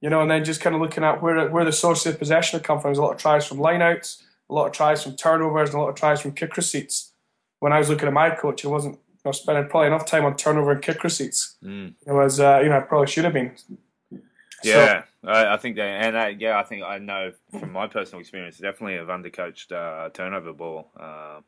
You 0.00 0.10
know, 0.10 0.22
and 0.22 0.30
then 0.30 0.44
just 0.44 0.60
kind 0.60 0.76
of 0.76 0.80
looking 0.80 1.02
at 1.02 1.20
where 1.20 1.50
where 1.50 1.64
the 1.64 1.72
sources 1.72 2.12
of 2.12 2.18
possession 2.20 2.60
come 2.60 2.78
from. 2.80 2.90
There's 2.90 2.98
a 2.98 3.02
lot 3.02 3.14
of 3.14 3.20
tries 3.20 3.46
from 3.46 3.58
lineouts, 3.58 4.22
a 4.50 4.54
lot 4.54 4.66
of 4.66 4.72
tries 4.72 5.02
from 5.02 5.16
turnovers, 5.16 5.70
and 5.70 5.78
a 5.78 5.82
lot 5.82 5.88
of 5.90 5.94
tries 5.94 6.20
from 6.20 6.32
kick 6.32 6.56
receipts. 6.56 7.12
When 7.60 7.72
I 7.72 7.78
was 7.78 7.88
looking 7.88 8.08
at 8.08 8.12
my 8.12 8.30
coach, 8.30 8.64
it 8.64 8.68
wasn't 8.68 8.98
know, 9.24 9.32
spending 9.32 9.68
probably 9.68 9.88
enough 9.88 10.06
time 10.06 10.24
on 10.24 10.36
turnover 10.36 10.72
and 10.72 10.82
kick 10.82 11.02
receipts. 11.02 11.56
Mm. 11.62 11.94
It 12.06 12.12
was, 12.12 12.40
uh, 12.40 12.60
you 12.62 12.68
know, 12.68 12.78
I 12.78 12.80
probably 12.80 13.06
should 13.06 13.24
have 13.24 13.32
been. 13.32 13.56
Yeah, 14.62 15.04
so, 15.22 15.28
I, 15.28 15.54
I, 15.54 15.56
think 15.58 15.76
that, 15.76 15.82
and 15.82 16.16
I, 16.16 16.28
yeah, 16.28 16.58
I 16.58 16.62
think 16.62 16.82
I 16.82 16.98
know 16.98 17.32
from 17.50 17.72
my 17.72 17.86
personal 17.86 18.20
experience, 18.20 18.58
definitely 18.58 18.96
have 18.96 19.08
undercoached 19.08 19.72
uh, 19.72 20.08
turnover 20.10 20.52
ball. 20.52 20.90
Uh, 20.98 21.40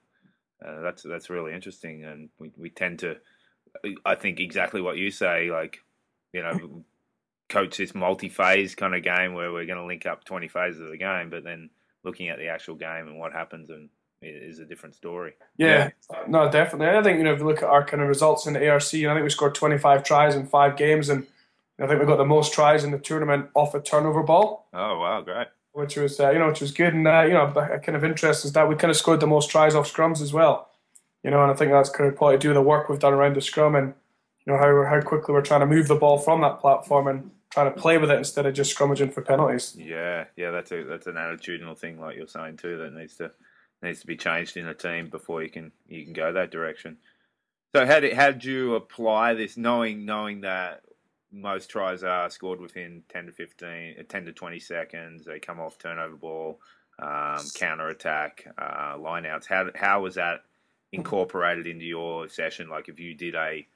uh, 0.64 0.80
that's 0.82 1.02
that's 1.02 1.30
really 1.30 1.54
interesting, 1.54 2.04
and 2.04 2.28
we 2.38 2.50
we 2.58 2.70
tend 2.70 2.98
to, 3.00 3.16
I 4.04 4.14
think 4.16 4.40
exactly 4.40 4.80
what 4.80 4.96
you 4.96 5.10
say, 5.10 5.50
like, 5.50 5.78
you 6.32 6.42
know, 6.42 6.84
coach 7.48 7.76
this 7.76 7.94
multi-phase 7.94 8.74
kind 8.74 8.94
of 8.94 9.02
game 9.02 9.34
where 9.34 9.52
we're 9.52 9.66
going 9.66 9.78
to 9.78 9.84
link 9.84 10.04
up 10.04 10.24
twenty 10.24 10.48
phases 10.48 10.80
of 10.80 10.90
the 10.90 10.98
game, 10.98 11.30
but 11.30 11.44
then 11.44 11.70
looking 12.06 12.30
at 12.30 12.38
the 12.38 12.48
actual 12.48 12.76
game 12.76 13.08
and 13.08 13.18
what 13.18 13.32
happens 13.32 13.68
and 13.68 13.90
is 14.22 14.58
a 14.60 14.64
different 14.64 14.94
story. 14.94 15.34
Yeah, 15.58 15.90
no, 16.26 16.50
definitely. 16.50 16.88
I 16.96 17.02
think 17.02 17.18
you 17.18 17.24
know 17.24 17.34
if 17.34 17.40
you 17.40 17.46
look 17.46 17.58
at 17.58 17.68
our 17.68 17.84
kind 17.84 18.02
of 18.02 18.08
results 18.08 18.46
in 18.46 18.54
the 18.54 18.68
ARC, 18.68 18.82
I 18.82 18.88
think 18.88 19.22
we 19.22 19.30
scored 19.30 19.54
25 19.54 20.04
tries 20.04 20.34
in 20.34 20.46
five 20.46 20.76
games, 20.76 21.10
and 21.10 21.26
I 21.78 21.86
think 21.86 22.00
we 22.00 22.06
got 22.06 22.16
the 22.16 22.24
most 22.24 22.54
tries 22.54 22.84
in 22.84 22.92
the 22.92 22.98
tournament 22.98 23.50
off 23.54 23.74
a 23.74 23.80
turnover 23.80 24.22
ball. 24.22 24.68
Oh 24.72 24.98
wow, 24.98 25.20
great! 25.20 25.48
Which 25.72 25.96
was 25.96 26.18
uh, 26.18 26.30
you 26.30 26.38
know 26.38 26.48
which 26.48 26.62
was 26.62 26.72
good, 26.72 26.94
and 26.94 27.06
uh, 27.06 27.22
you 27.22 27.34
know 27.34 27.52
kind 27.84 27.96
of 27.96 28.04
interest 28.04 28.44
is 28.44 28.52
that 28.52 28.68
we 28.68 28.76
kind 28.76 28.90
of 28.90 28.96
scored 28.96 29.20
the 29.20 29.26
most 29.26 29.50
tries 29.50 29.74
off 29.74 29.92
scrums 29.92 30.22
as 30.22 30.32
well. 30.32 30.70
You 31.22 31.30
know, 31.30 31.42
and 31.42 31.50
I 31.50 31.54
think 31.54 31.72
that's 31.72 31.90
kind 31.90 32.08
of 32.08 32.16
probably 32.16 32.38
due 32.38 32.48
to 32.48 32.54
the 32.54 32.62
work 32.62 32.88
we've 32.88 32.98
done 32.98 33.12
around 33.12 33.36
the 33.36 33.40
scrum 33.40 33.74
and 33.74 33.94
you 34.46 34.52
know 34.52 34.58
how 34.58 34.84
how 34.84 35.00
quickly 35.02 35.34
we're 35.34 35.42
trying 35.42 35.60
to 35.60 35.66
move 35.66 35.88
the 35.88 35.96
ball 35.96 36.18
from 36.18 36.40
that 36.40 36.60
platform 36.60 37.08
and 37.08 37.30
trying 37.50 37.72
to 37.72 37.80
play 37.80 37.98
with 37.98 38.10
it 38.10 38.18
instead 38.18 38.46
of 38.46 38.54
just 38.54 38.76
scrummaging 38.76 39.12
for 39.12 39.22
penalties. 39.22 39.74
Yeah, 39.78 40.24
yeah, 40.36 40.50
that's 40.50 40.72
a 40.72 40.84
that's 40.84 41.06
an 41.06 41.14
attitudinal 41.14 41.76
thing, 41.76 42.00
like 42.00 42.16
you're 42.16 42.26
saying 42.26 42.58
too, 42.58 42.78
that 42.78 42.92
needs 42.92 43.16
to 43.16 43.30
needs 43.82 44.00
to 44.00 44.06
be 44.06 44.16
changed 44.16 44.56
in 44.56 44.66
a 44.66 44.74
team 44.74 45.08
before 45.08 45.42
you 45.42 45.50
can 45.50 45.72
you 45.88 46.04
can 46.04 46.12
go 46.12 46.32
that 46.32 46.50
direction. 46.50 46.98
So 47.74 47.86
how 47.86 48.00
did 48.00 48.14
how 48.14 48.30
did 48.30 48.44
you 48.44 48.74
apply 48.74 49.34
this, 49.34 49.56
knowing 49.56 50.04
knowing 50.04 50.40
that 50.42 50.82
most 51.32 51.68
tries 51.68 52.02
are 52.02 52.30
scored 52.30 52.60
within 52.60 53.02
ten 53.08 53.26
to 53.26 53.32
15, 53.32 53.96
uh, 53.98 54.02
10 54.08 54.24
to 54.26 54.32
twenty 54.32 54.60
seconds? 54.60 55.24
They 55.24 55.38
come 55.38 55.60
off 55.60 55.78
turnover 55.78 56.16
ball, 56.16 56.60
um, 56.98 57.40
counter 57.54 57.88
attack, 57.88 58.46
uh, 58.58 58.96
lineouts. 58.96 59.46
How 59.46 59.70
how 59.74 60.02
was 60.02 60.14
that 60.14 60.44
incorporated 60.92 61.66
into 61.66 61.84
your 61.84 62.28
session? 62.28 62.68
Like 62.68 62.88
if 62.88 62.98
you 62.98 63.14
did 63.14 63.34
a 63.34 63.66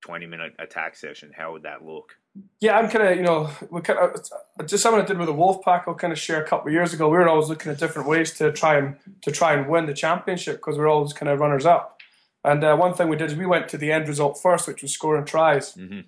twenty 0.00 0.26
minute 0.26 0.52
attack 0.58 0.96
session, 0.96 1.32
how 1.36 1.52
would 1.52 1.62
that 1.62 1.84
look? 1.84 2.16
Yeah, 2.60 2.78
I'm 2.78 2.88
kind 2.88 3.08
of, 3.08 3.16
you 3.16 3.22
know, 3.22 3.50
we 3.70 3.80
kind 3.80 3.98
of 3.98 4.66
just 4.66 4.82
something 4.82 5.02
I 5.02 5.04
did 5.04 5.18
with 5.18 5.26
the 5.26 5.34
Wolfpack. 5.34 5.84
I'll 5.86 5.94
kind 5.94 6.12
of 6.12 6.18
share 6.18 6.42
a 6.42 6.46
couple 6.46 6.68
of 6.68 6.72
years 6.72 6.94
ago. 6.94 7.08
We 7.08 7.18
were 7.18 7.28
always 7.28 7.48
looking 7.48 7.72
at 7.72 7.78
different 7.78 8.08
ways 8.08 8.32
to 8.34 8.52
try 8.52 8.78
and 8.78 8.96
to 9.22 9.30
try 9.30 9.54
and 9.54 9.68
win 9.68 9.86
the 9.86 9.94
championship 9.94 10.56
because 10.56 10.78
we 10.78 10.84
are 10.84 10.88
always 10.88 11.12
kind 11.12 11.28
of 11.28 11.40
runners 11.40 11.66
up. 11.66 12.00
And 12.44 12.62
uh, 12.62 12.76
one 12.76 12.94
thing 12.94 13.08
we 13.08 13.16
did 13.16 13.30
is 13.30 13.36
we 13.36 13.46
went 13.46 13.68
to 13.70 13.78
the 13.78 13.92
end 13.92 14.08
result 14.08 14.40
first, 14.40 14.68
which 14.68 14.82
was 14.82 14.92
scoring 14.92 15.24
tries. 15.24 15.74
Mm-hmm. 15.74 16.00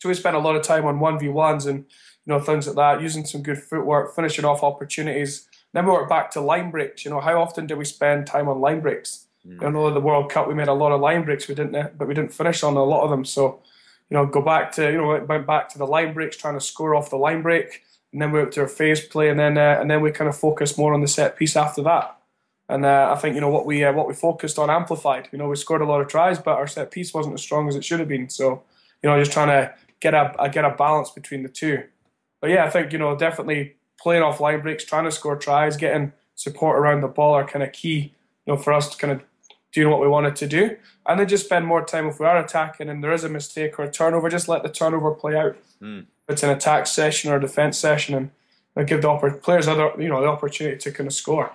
So 0.00 0.08
we 0.08 0.14
spent 0.14 0.36
a 0.36 0.40
lot 0.40 0.56
of 0.56 0.62
time 0.62 0.84
on 0.84 1.00
one 1.00 1.18
v 1.18 1.28
ones 1.28 1.66
and 1.66 1.78
you 1.78 2.32
know 2.32 2.38
things 2.38 2.66
like 2.66 2.76
that, 2.76 3.02
using 3.02 3.24
some 3.24 3.42
good 3.42 3.58
footwork, 3.58 4.14
finishing 4.14 4.44
off 4.44 4.62
opportunities. 4.62 5.48
Then 5.72 5.86
we 5.86 5.92
worked 5.92 6.10
back 6.10 6.30
to 6.32 6.40
line 6.40 6.70
breaks. 6.70 7.04
You 7.04 7.10
know, 7.12 7.20
how 7.20 7.40
often 7.40 7.66
do 7.66 7.76
we 7.76 7.84
spend 7.84 8.26
time 8.26 8.48
on 8.48 8.60
line 8.60 8.80
breaks? 8.80 9.26
Mm-hmm. 9.46 9.64
You 9.64 9.70
know, 9.70 9.92
the 9.92 10.00
World 10.00 10.30
Cup 10.30 10.48
we 10.48 10.54
made 10.54 10.68
a 10.68 10.72
lot 10.72 10.92
of 10.92 11.00
line 11.00 11.24
breaks. 11.24 11.48
We 11.48 11.54
didn't, 11.54 11.98
but 11.98 12.06
we 12.06 12.14
didn't 12.14 12.32
finish 12.32 12.62
on 12.62 12.76
a 12.76 12.84
lot 12.84 13.02
of 13.02 13.10
them. 13.10 13.24
So 13.24 13.60
you 14.12 14.18
know, 14.18 14.26
go 14.26 14.42
back 14.42 14.72
to 14.72 14.90
you 14.90 14.98
know 14.98 15.24
went 15.26 15.46
back 15.46 15.70
to 15.70 15.78
the 15.78 15.86
line 15.86 16.12
breaks, 16.12 16.36
trying 16.36 16.54
to 16.54 16.60
score 16.60 16.94
off 16.94 17.08
the 17.08 17.16
line 17.16 17.40
break, 17.40 17.82
and 18.12 18.20
then 18.20 18.30
we 18.30 18.40
went 18.40 18.52
to 18.52 18.60
our 18.60 18.68
phase 18.68 19.00
play, 19.00 19.30
and 19.30 19.40
then 19.40 19.56
uh, 19.56 19.78
and 19.80 19.90
then 19.90 20.02
we 20.02 20.10
kind 20.10 20.28
of 20.28 20.36
focused 20.36 20.76
more 20.76 20.92
on 20.92 21.00
the 21.00 21.08
set 21.08 21.36
piece 21.36 21.56
after 21.56 21.82
that. 21.84 22.18
And 22.68 22.84
uh, 22.84 23.12
I 23.16 23.18
think 23.18 23.34
you 23.34 23.40
know 23.40 23.48
what 23.48 23.64
we 23.64 23.82
uh, 23.84 23.92
what 23.92 24.06
we 24.06 24.14
focused 24.14 24.58
on 24.58 24.70
amplified. 24.70 25.28
You 25.32 25.38
know, 25.38 25.48
we 25.48 25.56
scored 25.56 25.80
a 25.80 25.86
lot 25.86 26.02
of 26.02 26.08
tries, 26.08 26.38
but 26.38 26.58
our 26.58 26.66
set 26.66 26.90
piece 26.90 27.14
wasn't 27.14 27.34
as 27.34 27.42
strong 27.42 27.68
as 27.68 27.74
it 27.74 27.84
should 27.84 28.00
have 28.00 28.08
been. 28.08 28.28
So, 28.28 28.62
you 29.02 29.08
know, 29.08 29.18
just 29.18 29.32
trying 29.32 29.48
to 29.48 29.74
get 30.00 30.12
a 30.12 30.48
get 30.52 30.66
a 30.66 30.70
balance 30.70 31.10
between 31.10 31.42
the 31.42 31.48
two. 31.48 31.84
But 32.42 32.50
yeah, 32.50 32.66
I 32.66 32.70
think 32.70 32.92
you 32.92 32.98
know 32.98 33.16
definitely 33.16 33.76
playing 33.98 34.22
off 34.22 34.40
line 34.40 34.60
breaks, 34.60 34.84
trying 34.84 35.04
to 35.04 35.10
score 35.10 35.36
tries, 35.36 35.76
getting 35.78 36.12
support 36.34 36.78
around 36.78 37.00
the 37.00 37.08
ball 37.08 37.32
are 37.32 37.46
kind 37.46 37.62
of 37.62 37.72
key. 37.72 38.14
You 38.44 38.52
know, 38.52 38.56
for 38.56 38.74
us 38.74 38.90
to 38.90 38.98
kind 38.98 39.12
of 39.12 39.22
doing 39.72 39.90
what 39.90 40.00
we 40.00 40.08
wanted 40.08 40.36
to 40.36 40.46
do. 40.46 40.76
And 41.06 41.18
then 41.18 41.28
just 41.28 41.46
spend 41.46 41.66
more 41.66 41.84
time 41.84 42.06
if 42.06 42.20
we 42.20 42.26
are 42.26 42.38
attacking 42.38 42.88
and 42.88 43.02
there 43.02 43.12
is 43.12 43.24
a 43.24 43.28
mistake 43.28 43.78
or 43.78 43.84
a 43.84 43.90
turnover, 43.90 44.28
just 44.28 44.48
let 44.48 44.62
the 44.62 44.68
turnover 44.68 45.12
play 45.12 45.36
out. 45.36 45.56
Mm. 45.82 46.02
If 46.02 46.34
it's 46.34 46.42
an 46.42 46.50
attack 46.50 46.86
session 46.86 47.32
or 47.32 47.36
a 47.36 47.40
defense 47.40 47.78
session 47.78 48.14
and, 48.14 48.30
and 48.76 48.86
give 48.86 49.02
the 49.02 49.08
oppor- 49.08 49.42
players 49.42 49.66
other 49.66 49.90
you 49.98 50.08
know 50.08 50.20
the 50.20 50.28
opportunity 50.28 50.76
to 50.78 50.92
kind 50.92 51.06
of 51.06 51.14
score. 51.14 51.52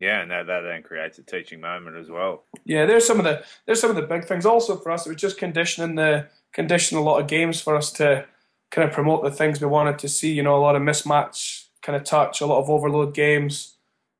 Yeah, 0.00 0.20
and 0.20 0.30
that, 0.30 0.46
that 0.48 0.60
then 0.60 0.82
creates 0.82 1.18
a 1.18 1.22
teaching 1.22 1.60
moment 1.60 1.96
as 1.96 2.10
well. 2.10 2.44
Yeah, 2.66 2.84
there's 2.84 3.06
some 3.06 3.18
of 3.18 3.24
the 3.24 3.44
there's 3.64 3.80
some 3.80 3.90
of 3.90 3.96
the 3.96 4.02
big 4.02 4.24
things 4.24 4.44
also 4.44 4.76
for 4.76 4.90
us. 4.90 5.06
It 5.06 5.10
was 5.10 5.20
just 5.20 5.38
conditioning 5.38 5.94
the 5.94 6.26
conditioning 6.52 7.02
a 7.02 7.06
lot 7.06 7.20
of 7.20 7.28
games 7.28 7.60
for 7.60 7.76
us 7.76 7.92
to 7.92 8.26
kind 8.70 8.88
of 8.88 8.94
promote 8.94 9.22
the 9.22 9.30
things 9.30 9.60
we 9.60 9.68
wanted 9.68 9.98
to 10.00 10.08
see. 10.08 10.32
You 10.32 10.42
know, 10.42 10.56
a 10.56 10.60
lot 10.60 10.76
of 10.76 10.82
mismatch 10.82 11.66
kind 11.82 11.96
of 11.96 12.04
touch, 12.04 12.40
a 12.40 12.46
lot 12.46 12.60
of 12.60 12.68
overload 12.68 13.14
games 13.14 13.75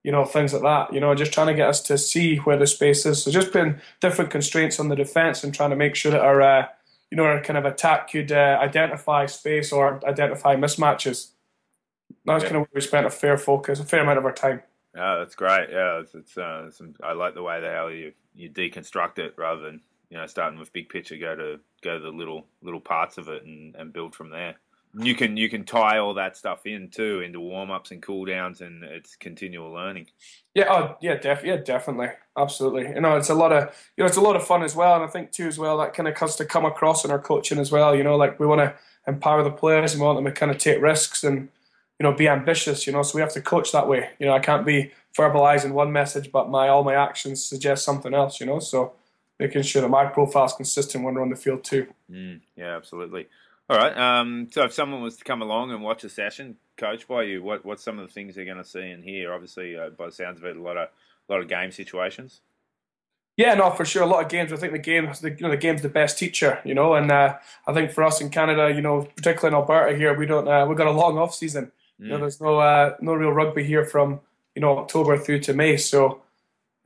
you 0.06 0.12
know, 0.12 0.24
things 0.24 0.52
like 0.52 0.62
that. 0.62 0.94
You 0.94 1.00
know, 1.00 1.12
just 1.16 1.32
trying 1.32 1.48
to 1.48 1.54
get 1.54 1.68
us 1.68 1.80
to 1.82 1.98
see 1.98 2.36
where 2.36 2.56
the 2.56 2.68
space 2.68 3.04
is. 3.04 3.24
So 3.24 3.32
just 3.32 3.50
putting 3.50 3.80
different 4.00 4.30
constraints 4.30 4.78
on 4.78 4.88
the 4.88 4.94
defence 4.94 5.42
and 5.42 5.52
trying 5.52 5.70
to 5.70 5.76
make 5.76 5.96
sure 5.96 6.12
that 6.12 6.20
our, 6.20 6.40
uh, 6.40 6.68
you 7.10 7.16
know, 7.16 7.24
our 7.24 7.42
kind 7.42 7.58
of 7.58 7.64
attack 7.64 8.12
could 8.12 8.30
uh, 8.30 8.56
identify 8.62 9.26
space 9.26 9.72
or 9.72 10.00
identify 10.06 10.54
mismatches. 10.54 11.30
That's 12.24 12.44
yeah. 12.44 12.50
kind 12.50 12.56
of 12.56 12.60
where 12.60 12.68
we 12.74 12.80
spent 12.82 13.04
a 13.04 13.10
fair 13.10 13.36
focus, 13.36 13.80
a 13.80 13.84
fair 13.84 14.02
amount 14.02 14.18
of 14.18 14.24
our 14.24 14.32
time. 14.32 14.62
Yeah, 14.94 15.16
that's 15.16 15.34
great. 15.34 15.70
Yeah, 15.72 15.98
it's, 15.98 16.14
it's 16.14 16.38
uh, 16.38 16.70
some, 16.70 16.94
I 17.02 17.12
like 17.12 17.34
the 17.34 17.42
way 17.42 17.60
that 17.60 17.74
how 17.74 17.88
you 17.88 18.12
you 18.32 18.48
deconstruct 18.48 19.18
it 19.18 19.34
rather 19.36 19.62
than 19.62 19.80
you 20.08 20.18
know 20.18 20.26
starting 20.26 20.60
with 20.60 20.72
big 20.72 20.88
picture, 20.88 21.16
go 21.16 21.34
to 21.34 21.58
go 21.82 21.98
to 21.98 22.04
the 22.04 22.10
little 22.10 22.46
little 22.62 22.80
parts 22.80 23.18
of 23.18 23.28
it 23.28 23.44
and, 23.44 23.74
and 23.74 23.92
build 23.92 24.14
from 24.14 24.30
there 24.30 24.54
you 24.98 25.14
can 25.14 25.36
you 25.36 25.48
can 25.48 25.64
tie 25.64 25.98
all 25.98 26.14
that 26.14 26.36
stuff 26.36 26.64
in 26.64 26.88
too 26.88 27.20
into 27.20 27.40
warm 27.40 27.70
ups 27.70 27.90
and 27.90 28.02
cool 28.02 28.24
downs, 28.24 28.60
and 28.60 28.82
it's 28.82 29.16
continual 29.16 29.72
learning. 29.72 30.06
Yeah, 30.54 30.72
oh 30.72 30.96
yeah, 31.00 31.16
def- 31.16 31.44
yeah, 31.44 31.56
definitely, 31.56 32.08
absolutely. 32.36 32.88
You 32.88 33.00
know, 33.00 33.16
it's 33.16 33.28
a 33.28 33.34
lot 33.34 33.52
of 33.52 33.64
you 33.96 34.02
know, 34.02 34.06
it's 34.06 34.16
a 34.16 34.22
lot 34.22 34.36
of 34.36 34.46
fun 34.46 34.62
as 34.62 34.74
well, 34.74 34.94
and 34.94 35.04
I 35.04 35.08
think 35.08 35.32
too 35.32 35.46
as 35.46 35.58
well 35.58 35.76
that 35.78 35.92
kind 35.92 36.08
of 36.08 36.16
has 36.16 36.36
to 36.36 36.44
come 36.44 36.64
across 36.64 37.04
in 37.04 37.10
our 37.10 37.18
coaching 37.18 37.58
as 37.58 37.70
well. 37.70 37.94
You 37.94 38.04
know, 38.04 38.16
like 38.16 38.40
we 38.40 38.46
want 38.46 38.60
to 38.60 38.74
empower 39.06 39.42
the 39.42 39.50
players 39.50 39.92
and 39.92 40.00
we 40.00 40.06
want 40.06 40.18
them 40.18 40.24
to 40.24 40.32
kind 40.32 40.50
of 40.50 40.58
take 40.58 40.80
risks 40.80 41.22
and 41.22 41.48
you 41.98 42.04
know 42.04 42.12
be 42.12 42.28
ambitious. 42.28 42.86
You 42.86 42.94
know, 42.94 43.02
so 43.02 43.16
we 43.16 43.20
have 43.20 43.34
to 43.34 43.42
coach 43.42 43.72
that 43.72 43.88
way. 43.88 44.10
You 44.18 44.26
know, 44.26 44.32
I 44.32 44.40
can't 44.40 44.64
be 44.64 44.92
verbalizing 45.16 45.72
one 45.72 45.92
message, 45.92 46.32
but 46.32 46.48
my 46.48 46.68
all 46.68 46.84
my 46.84 46.94
actions 46.94 47.44
suggest 47.44 47.84
something 47.84 48.14
else. 48.14 48.40
You 48.40 48.46
know, 48.46 48.60
so 48.60 48.94
making 49.38 49.62
sure 49.62 49.82
that 49.82 49.88
my 49.88 50.06
profile 50.06 50.46
is 50.46 50.54
consistent 50.54 51.04
when 51.04 51.14
we're 51.14 51.22
on 51.22 51.30
the 51.30 51.36
field 51.36 51.64
too. 51.64 51.86
Mm, 52.10 52.40
yeah, 52.56 52.76
absolutely. 52.76 53.26
All 53.68 53.76
right. 53.76 53.96
Um, 53.96 54.48
so 54.50 54.64
if 54.64 54.72
someone 54.72 55.02
was 55.02 55.16
to 55.16 55.24
come 55.24 55.42
along 55.42 55.72
and 55.72 55.82
watch 55.82 56.04
a 56.04 56.08
session 56.08 56.56
coached 56.76 57.08
by 57.08 57.24
you, 57.24 57.42
what 57.42 57.64
what's 57.64 57.82
some 57.82 57.98
of 57.98 58.06
the 58.06 58.12
things 58.12 58.34
they're 58.34 58.44
going 58.44 58.56
to 58.58 58.64
see 58.64 58.90
and 58.90 59.02
hear? 59.02 59.32
Obviously, 59.32 59.76
uh, 59.76 59.90
by 59.90 60.06
the 60.06 60.12
sounds 60.12 60.38
of 60.38 60.44
it, 60.44 60.56
a 60.56 60.62
lot 60.62 60.76
of 60.76 60.88
a 61.28 61.32
lot 61.32 61.40
of 61.40 61.48
game 61.48 61.72
situations. 61.72 62.40
Yeah, 63.36 63.54
no, 63.54 63.70
for 63.70 63.84
sure. 63.84 64.02
A 64.02 64.06
lot 64.06 64.24
of 64.24 64.30
games. 64.30 64.52
I 64.52 64.56
think 64.56 64.72
the 64.72 64.78
game, 64.78 65.10
the, 65.20 65.30
you 65.30 65.36
know, 65.40 65.50
the 65.50 65.58
game's 65.58 65.82
the 65.82 65.90
best 65.90 66.18
teacher. 66.18 66.60
You 66.64 66.74
know, 66.74 66.94
and 66.94 67.10
uh, 67.10 67.36
I 67.66 67.74
think 67.74 67.90
for 67.90 68.02
us 68.04 68.20
in 68.20 68.30
Canada, 68.30 68.72
you 68.74 68.80
know, 68.80 69.08
particularly 69.16 69.54
in 69.54 69.60
Alberta 69.60 69.96
here, 69.96 70.16
we 70.16 70.26
don't. 70.26 70.48
Uh, 70.48 70.64
we've 70.66 70.78
got 70.78 70.86
a 70.86 70.92
long 70.92 71.18
off 71.18 71.34
season. 71.34 71.72
Mm. 72.00 72.04
You 72.04 72.08
know, 72.08 72.16
mm. 72.16 72.20
there's 72.20 72.40
no 72.40 72.58
uh, 72.58 72.96
no 73.00 73.14
real 73.14 73.30
rugby 73.30 73.64
here 73.64 73.84
from 73.84 74.20
you 74.54 74.62
know 74.62 74.78
October 74.78 75.18
through 75.18 75.40
to 75.40 75.54
May. 75.54 75.76
So 75.76 76.22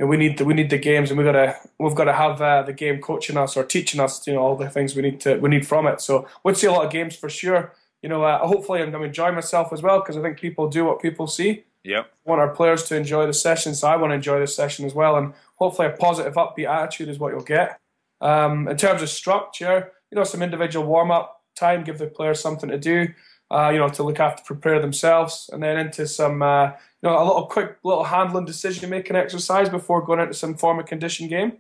and 0.01 0.09
we 0.09 0.17
need 0.17 0.39
the, 0.39 0.47
we 0.47 0.55
need 0.55 0.71
the 0.71 0.79
games, 0.79 1.11
and 1.11 1.19
we 1.19 1.25
gotta 1.25 1.57
we've 1.79 1.95
got 1.95 2.05
to 2.05 2.15
have 2.15 2.41
uh, 2.41 2.63
the 2.63 2.73
game 2.73 3.01
coaching 3.03 3.37
us 3.37 3.55
or 3.55 3.63
teaching 3.63 4.01
us, 4.01 4.27
you 4.27 4.33
know, 4.33 4.41
all 4.41 4.57
the 4.57 4.71
things 4.71 4.97
we 4.97 5.03
need 5.03 5.21
to 5.21 5.37
we 5.37 5.51
need 5.51 5.67
from 5.67 5.87
it. 5.87 6.01
So 6.01 6.27
we'd 6.43 6.57
see 6.57 6.67
a 6.67 6.73
lot 6.73 6.87
of 6.87 6.91
games 6.91 7.15
for 7.15 7.29
sure. 7.29 7.75
You 8.03 8.09
know, 8.09 8.25
uh, 8.25 8.39
hopefully 8.47 8.81
I'm 8.81 8.91
going 8.91 9.03
to 9.03 9.09
enjoy 9.09 9.31
myself 9.31 9.75
as 9.75 9.83
well 9.83 10.01
because 10.01 10.17
I 10.17 10.23
think 10.23 10.41
people 10.41 10.71
do 10.71 10.87
what 10.87 11.03
people 11.03 11.27
see. 11.27 11.65
Yep. 11.85 12.11
I 12.27 12.31
want 12.31 12.41
our 12.41 12.49
players 12.49 12.85
to 12.85 12.97
enjoy 12.97 13.27
the 13.27 13.35
session, 13.35 13.75
so 13.75 13.89
I 13.89 13.97
want 13.97 14.13
to 14.13 14.15
enjoy 14.15 14.41
the 14.41 14.47
session 14.47 14.87
as 14.87 14.95
well, 14.95 15.17
and 15.17 15.35
hopefully 15.57 15.89
a 15.89 15.91
positive, 15.91 16.33
upbeat 16.35 16.67
attitude 16.67 17.11
is 17.11 17.19
what 17.19 17.33
you'll 17.33 17.43
get. 17.43 17.79
Um, 18.23 18.69
in 18.69 18.79
terms 18.79 19.03
of 19.03 19.11
structure, 19.11 19.93
you 20.11 20.17
know, 20.17 20.25
some 20.25 20.43
individual 20.43 20.87
warm 20.87 21.11
up 21.11 21.43
time, 21.55 21.85
give 21.85 21.99
the 21.99 22.07
players 22.07 22.41
something 22.41 22.71
to 22.71 22.79
do. 22.79 23.09
Uh, 23.51 23.71
you 23.71 23.79
know, 23.79 23.89
to 23.89 24.05
look 24.05 24.21
after, 24.21 24.45
prepare 24.45 24.81
themselves, 24.81 25.51
and 25.53 25.61
then 25.61 25.77
into 25.77 26.07
some, 26.07 26.41
uh, 26.41 26.67
you 26.67 27.09
know, 27.09 27.21
a 27.21 27.25
little 27.25 27.47
quick 27.47 27.79
little 27.83 28.05
handling 28.05 28.45
decision 28.45 28.89
making 28.89 29.17
exercise 29.17 29.69
before 29.69 30.05
going 30.05 30.21
into 30.21 30.35
some 30.35 30.55
form 30.55 30.79
of 30.79 30.87
condition 30.87 31.27
game. 31.27 31.55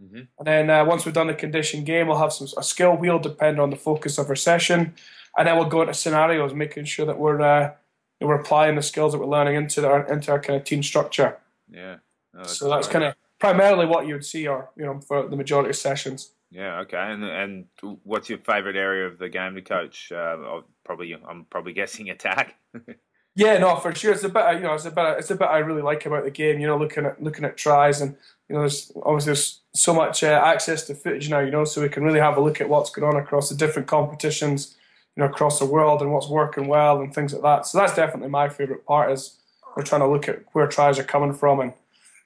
Mm-hmm. 0.00 0.22
And 0.38 0.46
then 0.46 0.70
uh, 0.70 0.84
once 0.84 1.04
we've 1.04 1.14
done 1.14 1.26
the 1.26 1.34
condition 1.34 1.82
game, 1.82 2.06
we'll 2.06 2.18
have 2.18 2.32
some 2.32 2.46
a 2.56 2.62
skill 2.62 2.96
wheel 2.96 3.18
depend 3.18 3.60
on 3.60 3.70
the 3.70 3.76
focus 3.76 4.18
of 4.18 4.28
our 4.28 4.36
session, 4.36 4.94
and 5.36 5.48
then 5.48 5.56
we'll 5.56 5.68
go 5.68 5.82
into 5.82 5.94
scenarios, 5.94 6.54
making 6.54 6.84
sure 6.84 7.06
that 7.06 7.18
we're 7.18 7.40
uh, 7.40 7.72
we're 8.20 8.40
applying 8.40 8.76
the 8.76 8.82
skills 8.82 9.12
that 9.12 9.18
we're 9.18 9.26
learning 9.26 9.56
into 9.56 9.86
our 9.86 10.10
into 10.12 10.30
our 10.30 10.40
kind 10.40 10.58
of 10.58 10.64
team 10.64 10.82
structure. 10.82 11.38
Yeah. 11.68 11.96
that's 12.32 12.58
so 12.58 12.68
that's 12.68 12.88
kind 12.88 13.04
of 13.04 13.14
primarily 13.38 13.86
what 13.86 14.06
you 14.06 14.14
would 14.14 14.24
see, 14.24 14.46
or 14.46 14.70
you 14.76 14.84
know, 14.84 15.00
for 15.00 15.28
the 15.28 15.36
majority 15.36 15.70
of 15.70 15.76
sessions. 15.76 16.30
Yeah. 16.52 16.80
Okay. 16.80 16.98
And 16.98 17.24
and 17.24 17.64
what's 18.04 18.28
your 18.28 18.38
favourite 18.38 18.76
area 18.76 19.06
of 19.06 19.18
the 19.18 19.28
game 19.28 19.54
to 19.54 19.62
coach? 19.62 20.12
Uh, 20.12 20.60
probably 20.84 21.14
I'm 21.14 21.46
probably 21.46 21.72
guessing 21.72 22.10
attack. 22.10 22.56
Yeah, 23.34 23.56
no, 23.56 23.76
for 23.76 23.94
sure. 23.94 24.12
It's 24.12 24.24
a 24.24 24.28
bit, 24.28 24.56
you 24.56 24.60
know, 24.60 24.74
it's 24.74 24.84
a 24.84 24.90
bit, 24.90 25.18
it's 25.18 25.30
a 25.30 25.36
bit 25.36 25.46
I 25.48 25.58
really 25.58 25.80
like 25.80 26.04
about 26.04 26.24
the 26.24 26.30
game. 26.30 26.60
You 26.60 26.66
know, 26.66 26.76
looking 26.76 27.06
at 27.06 27.22
looking 27.22 27.46
at 27.46 27.56
tries, 27.56 28.02
and 28.02 28.14
you 28.48 28.54
know, 28.54 28.60
there's 28.60 28.92
obviously 29.04 29.30
there's 29.30 29.60
so 29.74 29.94
much 29.94 30.22
uh, 30.22 30.42
access 30.44 30.86
to 30.86 30.94
footage 30.94 31.30
now. 31.30 31.40
You 31.40 31.50
know, 31.50 31.64
so 31.64 31.80
we 31.80 31.88
can 31.88 32.04
really 32.04 32.20
have 32.20 32.36
a 32.36 32.42
look 32.42 32.60
at 32.60 32.68
what's 32.68 32.90
going 32.90 33.08
on 33.08 33.20
across 33.20 33.48
the 33.48 33.54
different 33.54 33.88
competitions, 33.88 34.76
you 35.16 35.22
know, 35.22 35.30
across 35.30 35.58
the 35.58 35.64
world, 35.64 36.02
and 36.02 36.12
what's 36.12 36.28
working 36.28 36.66
well, 36.66 37.00
and 37.00 37.14
things 37.14 37.32
like 37.32 37.42
that. 37.42 37.66
So 37.66 37.78
that's 37.78 37.94
definitely 37.94 38.28
my 38.28 38.50
favorite 38.50 38.84
part 38.84 39.10
is 39.10 39.38
we're 39.74 39.82
trying 39.82 40.02
to 40.02 40.08
look 40.08 40.28
at 40.28 40.42
where 40.52 40.66
tries 40.66 40.98
are 40.98 41.04
coming 41.04 41.32
from, 41.32 41.60
and 41.60 41.72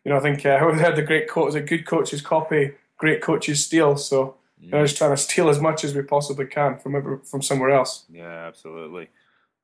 you 0.05 0.11
know, 0.11 0.19
I 0.19 0.21
think 0.21 0.45
uh, 0.45 0.59
we 0.73 0.81
heard 0.81 0.97
the 0.97 1.03
great 1.03 1.29
quote: 1.29 1.51
"Is 1.51 1.55
a 1.55 1.61
good 1.61 1.87
coaches 1.87 2.21
copy, 2.21 2.73
great 2.97 3.21
coaches 3.23 3.65
steal." 3.65 3.97
So. 3.97 4.37
You 4.59 4.71
know, 4.71 4.83
just 4.83 4.97
trying 4.97 5.11
to 5.11 5.19
steal 5.19 5.51
as 5.51 5.61
much 5.61 5.85
as 5.85 5.95
we 5.95 6.01
possibly 6.01 6.47
can 6.47 6.79
from 6.79 7.21
from 7.25 7.43
somewhere 7.43 7.71
else. 7.71 8.07
Yeah, 8.11 8.47
absolutely. 8.49 9.11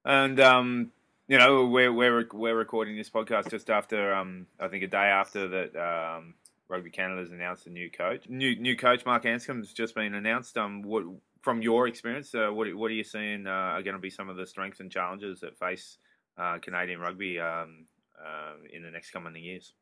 And 0.05 0.39
um, 0.39 0.93
you 1.29 1.39
know, 1.39 1.65
we're 1.65 1.91
we're 1.91 2.27
we're 2.33 2.55
recording 2.55 2.95
this 2.95 3.09
podcast 3.09 3.51
just 3.51 3.71
after 3.71 4.13
um 4.13 4.47
I 4.61 4.69
think 4.69 4.83
a 4.83 4.87
day 4.89 5.07
after 5.07 5.49
that 5.49 5.75
um 5.75 6.35
Rugby 6.69 6.91
Canada's 6.91 7.31
announced 7.31 7.67
a 7.67 7.71
new 7.71 7.91
coach. 7.91 8.29
New 8.29 8.57
new 8.57 8.77
coach 8.77 9.05
Mark 9.07 9.25
Anscombe's 9.25 9.73
just 9.73 9.95
been 9.95 10.15
announced. 10.15 10.57
Um, 10.59 10.83
what 10.83 11.05
from 11.41 11.63
your 11.63 11.87
experience, 11.87 12.35
uh, 12.35 12.49
what 12.51 12.75
what 12.75 12.91
are 12.91 12.95
you 12.95 13.05
seeing 13.05 13.47
uh, 13.47 13.51
are 13.77 13.83
going 13.83 13.95
to 13.95 14.01
be 14.01 14.11
some 14.11 14.29
of 14.29 14.37
the 14.37 14.47
strengths 14.47 14.81
and 14.81 14.91
challenges 14.91 15.41
that 15.41 15.59
face 15.59 15.99
uh, 16.39 16.59
Canadian 16.59 17.01
rugby 17.01 17.39
um, 17.39 17.87
uh, 18.19 18.55
in 18.73 18.83
the 18.83 18.91
next 18.91 19.11
coming 19.11 19.37
years? 19.37 19.75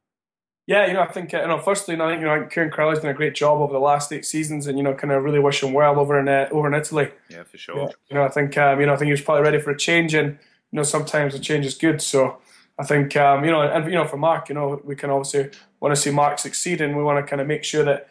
Yeah, 0.71 0.87
you 0.87 0.93
know, 0.93 1.01
I 1.01 1.09
think 1.09 1.35
uh, 1.35 1.41
you 1.41 1.49
know. 1.49 1.59
Firstly, 1.59 1.95
you 1.95 1.99
know, 1.99 2.05
I 2.05 2.11
think 2.11 2.21
you 2.21 2.29
know, 2.29 2.47
Kieran 2.47 2.71
Crowley's 2.71 3.01
done 3.01 3.11
a 3.11 3.15
great 3.15 3.35
job 3.35 3.61
over 3.61 3.73
the 3.73 3.81
last 3.81 4.13
eight 4.13 4.25
seasons, 4.25 4.69
and 4.69 4.79
you 4.79 4.85
know, 4.85 4.95
kind 4.95 5.13
of 5.13 5.25
really 5.25 5.41
wish 5.41 5.65
him 5.65 5.73
well 5.73 5.99
over 5.99 6.17
in 6.17 6.29
uh, 6.29 6.49
over 6.53 6.69
in 6.69 6.75
Italy. 6.75 7.11
Yeah, 7.29 7.43
for 7.43 7.59
sure. 7.59 7.77
Yeah, 7.77 7.89
you 8.09 8.15
know, 8.15 8.23
I 8.23 8.29
think 8.29 8.57
um, 8.57 8.79
you 8.79 8.87
know, 8.87 8.93
I 8.93 8.97
think 8.97 9.07
he 9.07 9.11
was 9.11 9.21
probably 9.21 9.43
ready 9.43 9.59
for 9.59 9.73
a 9.73 9.77
change, 9.77 10.15
and 10.15 10.29
you 10.29 10.77
know, 10.77 10.85
sometimes 10.85 11.35
a 11.35 11.41
change 11.41 11.67
is 11.67 11.75
good. 11.75 12.01
So 12.01 12.39
I 12.79 12.85
think 12.85 13.17
um, 13.17 13.45
you 13.45 13.51
know, 13.51 13.63
and 13.63 13.85
you 13.87 13.99
know, 13.99 14.07
for 14.07 14.17
Mark, 14.17 14.49
you 14.49 14.55
know, 14.55 14.81
we 14.85 14.95
can 14.95 15.11
obviously 15.11 15.51
want 15.81 15.93
to 15.93 16.01
see 16.01 16.13
Mark 16.13 16.39
succeed, 16.39 16.81
and 16.81 16.97
we 16.97 17.03
want 17.03 17.19
to 17.19 17.29
kind 17.29 17.43
of 17.43 17.49
make 17.49 17.65
sure 17.65 17.83
that 17.83 18.09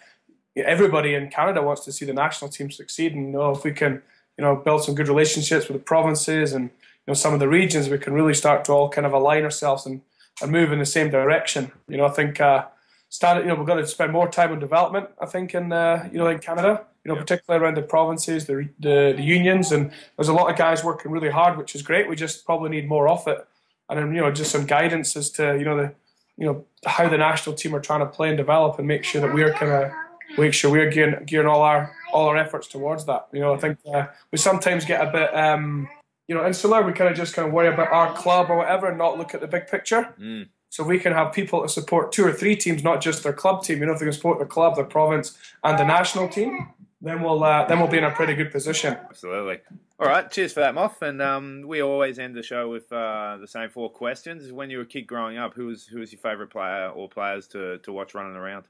everybody 0.58 1.16
in 1.16 1.30
Canada 1.30 1.62
wants 1.62 1.86
to 1.86 1.94
see 1.94 2.04
the 2.04 2.12
national 2.12 2.52
team 2.52 2.70
succeed. 2.72 3.16
And 3.16 3.28
you 3.28 3.32
know, 3.32 3.52
if 3.52 3.64
we 3.64 3.72
can, 3.72 4.02
you 4.38 4.44
know, 4.44 4.58
build 4.58 4.84
some 4.84 4.96
good 4.96 5.08
relationships 5.08 5.70
with 5.70 5.78
the 5.78 5.84
provinces 5.84 6.52
and 6.52 6.66
you 6.66 7.08
know 7.08 7.14
some 7.14 7.34
of 7.34 7.40
the 7.40 7.48
regions, 7.48 7.88
we 7.88 8.00
can 8.00 8.12
really 8.12 8.34
start 8.34 8.66
to 8.66 8.74
all 8.74 8.90
kind 8.90 9.08
of 9.08 9.14
align 9.14 9.46
ourselves 9.46 9.86
and, 9.86 10.02
and 10.42 10.52
move 10.52 10.72
in 10.72 10.80
the 10.80 10.86
same 10.86 11.10
direction. 11.10 11.72
You 11.88 11.98
know, 11.98 12.06
I 12.06 12.10
think 12.10 12.40
uh, 12.40 12.66
start, 13.10 13.44
you 13.44 13.50
know, 13.50 13.56
we've 13.56 13.68
got 13.68 13.76
to 13.76 13.88
spend 13.88 14.12
more 14.12 14.30
time 14.30 14.52
on 14.52 14.60
development. 14.60 15.10
I 15.22 15.26
think 15.26 15.54
in 15.54 15.72
uh, 15.72 16.08
you 16.12 16.18
know 16.18 16.28
in 16.28 16.40
Canada, 16.40 16.86
you 17.04 17.14
know, 17.14 17.20
particularly 17.20 17.64
around 17.64 17.78
the 17.78 17.82
provinces, 17.82 18.46
the, 18.46 18.70
the 18.80 19.14
the 19.16 19.24
unions, 19.24 19.72
and 19.72 19.92
there's 20.18 20.30
a 20.30 20.34
lot 20.34 20.50
of 20.52 20.58
guys 20.58 20.84
working 20.84 21.12
really 21.12 21.30
hard, 21.30 21.58
which 21.58 21.76
is 21.76 21.82
great. 21.82 22.10
We 22.10 22.16
just 22.16 22.46
probably 22.46 22.70
need 22.70 22.88
more 22.88 23.08
of 23.08 23.28
it, 23.28 23.46
and 23.90 24.00
then 24.00 24.14
you 24.14 24.22
know 24.22 24.32
just 24.32 24.52
some 24.52 24.66
guidance 24.66 25.16
as 25.16 25.30
to 25.32 25.58
you 25.58 25.66
know 25.66 25.78
the 25.78 25.94
you 26.38 26.46
know 26.46 26.66
how 26.86 27.10
the 27.10 27.18
national 27.18 27.56
team 27.56 27.76
are 27.76 27.82
trying 27.82 28.00
to 28.00 28.06
play 28.06 28.30
and 28.30 28.38
develop 28.38 28.80
and 28.80 28.88
make 28.88 29.04
sure 29.04 29.22
that 29.22 29.34
we're 29.34 29.54
kind 29.54 29.72
of 29.72 29.92
make 30.38 30.54
sure 30.54 30.72
we're 30.72 30.90
gearing, 30.90 31.24
gearing 31.26 31.48
all 31.48 31.62
our 31.62 31.92
all 32.14 32.28
our 32.28 32.38
efforts 32.38 32.68
towards 32.68 33.06
that. 33.06 33.28
You 33.32 33.42
know, 33.42 33.54
I 33.54 33.58
think 33.58 33.80
uh, 33.94 34.08
we 34.32 34.38
sometimes 34.38 34.86
get 34.86 35.06
a 35.06 35.12
bit 35.12 35.36
um, 35.36 35.88
you 36.30 36.36
know 36.36 36.46
insular. 36.46 36.86
We 36.86 36.94
kind 36.94 37.10
of 37.10 37.18
just 37.18 37.34
kind 37.34 37.48
of 37.48 37.54
worry 37.54 37.68
about 37.68 37.92
our 37.92 38.14
club 38.14 38.50
or 38.50 38.58
whatever, 38.58 38.88
and 38.88 38.98
not 38.98 39.18
look 39.18 39.34
at 39.34 39.42
the 39.42 39.48
big 39.48 39.68
picture. 39.68 40.14
Mm. 40.18 40.48
So 40.70 40.84
we 40.84 41.00
can 41.00 41.12
have 41.12 41.34
people 41.34 41.64
to 41.64 41.68
support 41.68 42.12
two 42.12 42.24
or 42.24 42.32
three 42.32 42.56
teams, 42.56 42.84
not 42.84 43.02
just 43.02 43.24
their 43.24 43.34
club 43.34 43.64
team. 43.64 43.80
You 43.80 43.88
know, 43.88 43.94
if 43.94 44.00
they 44.00 44.06
can 44.06 44.14
support 44.14 44.38
their 44.38 44.48
club, 44.48 44.76
their 44.76 44.86
province, 44.86 45.36
and 45.64 45.80
the 45.80 45.84
national 45.84 46.30
team, 46.30 46.70
then 47.02 47.24
we'll 47.24 47.44
uh, 47.44 47.66
then 47.66 47.80
we'll 47.80 47.88
be 47.88 47.98
in 47.98 48.04
a 48.04 48.12
pretty 48.12 48.36
good 48.36 48.52
position. 48.52 48.96
Absolutely. 49.10 49.58
All 50.00 50.08
right, 50.08 50.32
cheers 50.32 50.54
for 50.54 50.62
that, 50.62 50.76
Moff. 50.76 51.02
And 51.02 51.22
um, 51.22 51.64
we 51.66 51.82
always 51.82 52.20
end 52.20 52.36
the 52.36 52.44
show 52.44 52.70
with 52.70 52.90
uh, 52.94 53.38
the 53.42 53.48
same 53.48 53.70
four 53.70 53.90
questions. 53.90 54.52
When 54.52 54.70
you 54.70 54.78
were 54.78 54.84
a 54.84 54.88
kid 54.88 55.08
growing 55.08 55.38
up, 55.38 55.56
who 55.56 55.66
was 55.66 55.88
who 55.88 56.00
was 56.00 56.12
your 56.12 56.22
favourite 56.22 56.52
player 56.52 56.90
or 56.90 57.10
players 57.10 57.48
to, 57.50 57.80
to 57.80 57.92
watch 57.92 58.14
running 58.14 58.38
around? 58.38 58.66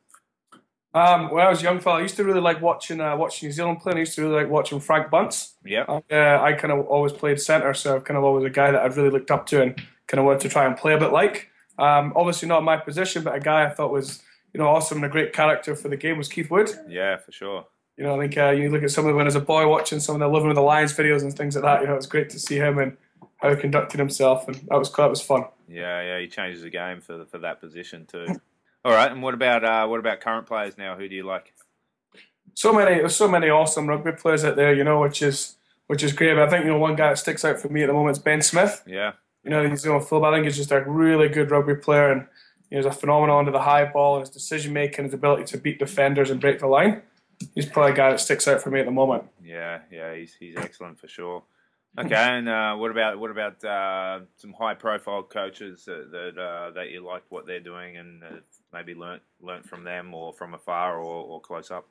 Um, 0.94 1.30
when 1.30 1.46
I 1.46 1.50
was 1.50 1.62
a 1.62 1.64
young 1.64 1.80
fella, 1.80 2.00
I 2.00 2.02
used 2.02 2.16
to 2.16 2.24
really 2.24 2.42
like 2.42 2.62
watching 2.62 3.00
uh, 3.00 3.16
watching 3.16 3.48
New 3.48 3.54
Zealand 3.54 3.80
play. 3.80 3.92
And 3.92 3.98
I 3.98 4.02
used 4.02 4.16
to 4.16 4.22
really 4.22 4.36
like 4.36 4.50
watching 4.50 4.80
Frank 4.80 5.12
Bunce. 5.12 5.56
Yeah. 5.64 5.84
Uh, 5.88 6.40
I 6.42 6.54
kind 6.54 6.72
of 6.74 6.88
always 6.88 7.14
played 7.14 7.40
centre, 7.40 7.74
so 7.74 7.96
I've 7.96 8.04
kind 8.04 8.18
of 8.18 8.24
always 8.24 8.46
a 8.46 8.50
guy 8.50 8.72
that 8.72 8.82
I've 8.82 8.98
really 8.98 9.12
looked 9.12 9.32
up 9.32 9.46
to 9.48 9.62
and 9.62 9.76
kind 10.08 10.20
of 10.20 10.26
wanted 10.26 10.42
to 10.42 10.50
try 10.50 10.66
and 10.66 10.76
play 10.76 10.94
a 10.94 10.98
bit 10.98 11.12
like. 11.12 11.50
Um, 11.78 12.12
obviously 12.16 12.48
not 12.48 12.64
my 12.64 12.78
position, 12.78 13.24
but 13.24 13.36
a 13.36 13.40
guy 13.40 13.66
I 13.66 13.70
thought 13.70 13.92
was 13.92 14.22
you 14.54 14.60
know 14.60 14.68
awesome 14.68 14.98
and 14.98 15.06
a 15.06 15.10
great 15.10 15.32
character 15.32 15.76
for 15.76 15.90
the 15.90 15.98
game 15.98 16.18
was 16.18 16.28
Keith 16.28 16.50
Wood. 16.50 16.72
Yeah, 16.88 17.18
for 17.18 17.32
sure. 17.32 17.66
You 17.96 18.06
know, 18.06 18.16
I 18.16 18.20
think 18.20 18.38
uh, 18.38 18.52
you 18.52 18.70
look 18.70 18.84
at 18.84 18.92
some 18.92 19.06
of 19.06 19.16
when 19.16 19.28
as 19.28 19.36
a 19.36 19.42
boy 19.42 19.68
watching 19.68 20.00
some 20.00 20.16
of 20.16 20.20
the 20.20 20.28
Living 20.28 20.48
with 20.48 20.56
the 20.56 20.62
Lions 20.62 20.94
videos 20.94 21.22
and 21.22 21.36
things 21.36 21.56
like 21.56 21.66
that. 21.66 21.82
You 21.82 21.88
know, 21.88 21.96
it's 21.96 22.06
great 22.06 22.30
to 22.32 22.40
see 22.40 22.56
him 22.56 22.80
and 22.80 22.98
how 23.38 23.50
he 23.54 23.56
conducted 23.62 24.00
himself, 24.00 24.48
and 24.48 24.56
that 24.70 24.78
was 24.78 24.92
that 24.94 25.10
was 25.10 25.22
fun. 25.22 25.46
Yeah, 25.68 26.02
yeah, 26.02 26.20
he 26.20 26.28
changes 26.28 26.64
the 26.64 26.70
game 26.70 27.02
for 27.02 27.26
for 27.26 27.38
that 27.40 27.62
position 27.62 28.06
too. 28.06 28.28
All 28.86 28.94
right, 28.94 29.12
and 29.12 29.22
what 29.22 29.34
about 29.34 29.64
uh, 29.64 29.88
what 29.88 30.00
about 30.00 30.22
current 30.22 30.48
players 30.48 30.78
now? 30.78 30.96
Who 30.96 31.08
do 31.10 31.16
you 31.16 31.24
like? 31.24 31.54
So 32.54 32.74
many, 32.74 32.96
there's 33.00 33.16
so 33.16 33.28
many 33.28 33.50
awesome 33.50 33.88
rugby 33.88 34.14
players 34.14 34.44
out 34.46 34.56
there. 34.56 34.74
You 34.74 34.84
know, 34.84 35.02
which 35.02 35.22
is 35.22 35.56
which 35.88 36.02
is 36.02 36.14
great. 36.14 36.36
But 36.36 36.48
I 36.48 36.50
think 36.50 36.66
you 36.66 36.72
know 36.72 36.80
one 36.80 36.96
guy 36.96 37.10
that 37.10 37.18
sticks 37.18 37.44
out 37.44 37.60
for 37.60 37.68
me 37.70 37.84
at 37.84 37.88
the 37.88 37.94
moment 37.94 38.18
is 38.18 38.24
Ben 38.24 38.42
Smith. 38.42 38.82
Yeah, 38.88 39.14
You 39.44 39.50
know, 39.50 39.68
he's 39.68 39.84
going 39.84 40.04
full. 40.06 40.24
I 40.24 40.34
think 40.34 40.46
he's 40.46 40.56
just 40.56 40.72
a 40.72 40.82
really 40.82 41.28
good 41.28 41.52
rugby 41.52 41.76
player, 41.76 42.12
and 42.12 42.28
you 42.70 42.78
know, 42.80 42.88
he's 42.88 42.96
a 42.96 42.98
phenomenal 42.98 43.38
under 43.38 43.52
the 43.52 43.62
high 43.62 43.86
ball 43.86 44.16
and 44.16 44.22
his 44.22 44.30
decision 44.30 44.72
making, 44.72 45.06
his 45.06 45.14
ability 45.14 45.44
to 45.46 45.58
beat 45.58 45.80
defenders 45.80 46.30
and 46.30 46.40
break 46.40 46.60
the 46.60 46.68
line. 46.68 47.02
He's 47.56 47.66
probably 47.66 47.94
a 47.94 47.96
guy 47.96 48.12
that 48.12 48.20
sticks 48.20 48.48
out 48.48 48.62
for 48.62 48.70
me 48.70 48.80
at 48.80 48.86
the 48.86 48.92
moment. 48.92 49.24
yeah, 49.44 49.80
yeah. 49.92 50.16
He's 50.16 50.36
he's 50.36 50.56
excellent 50.56 51.00
for 51.00 51.08
sure. 51.10 51.44
Okay, 51.98 52.16
and 52.16 52.48
uh, 52.48 52.76
what 52.76 52.92
about 52.92 53.20
what 53.20 53.32
about 53.32 53.64
uh, 53.66 54.20
some 54.38 54.54
high 54.54 54.76
profile 54.76 55.24
coaches 55.24 55.86
that 55.86 56.12
that, 56.12 56.42
uh, 56.42 56.72
that 56.72 56.92
you 56.92 57.04
like 57.06 57.24
what 57.30 57.46
they're 57.46 57.60
doing 57.60 57.98
and 57.98 58.24
uh, 58.24 58.28
maybe 58.74 58.94
learnt 58.94 59.22
learnt 59.42 59.68
from 59.68 59.84
them 59.84 60.14
or 60.14 60.34
from 60.34 60.54
afar 60.54 60.98
or, 60.98 61.24
or 61.26 61.42
close 61.42 61.72
up? 61.72 61.88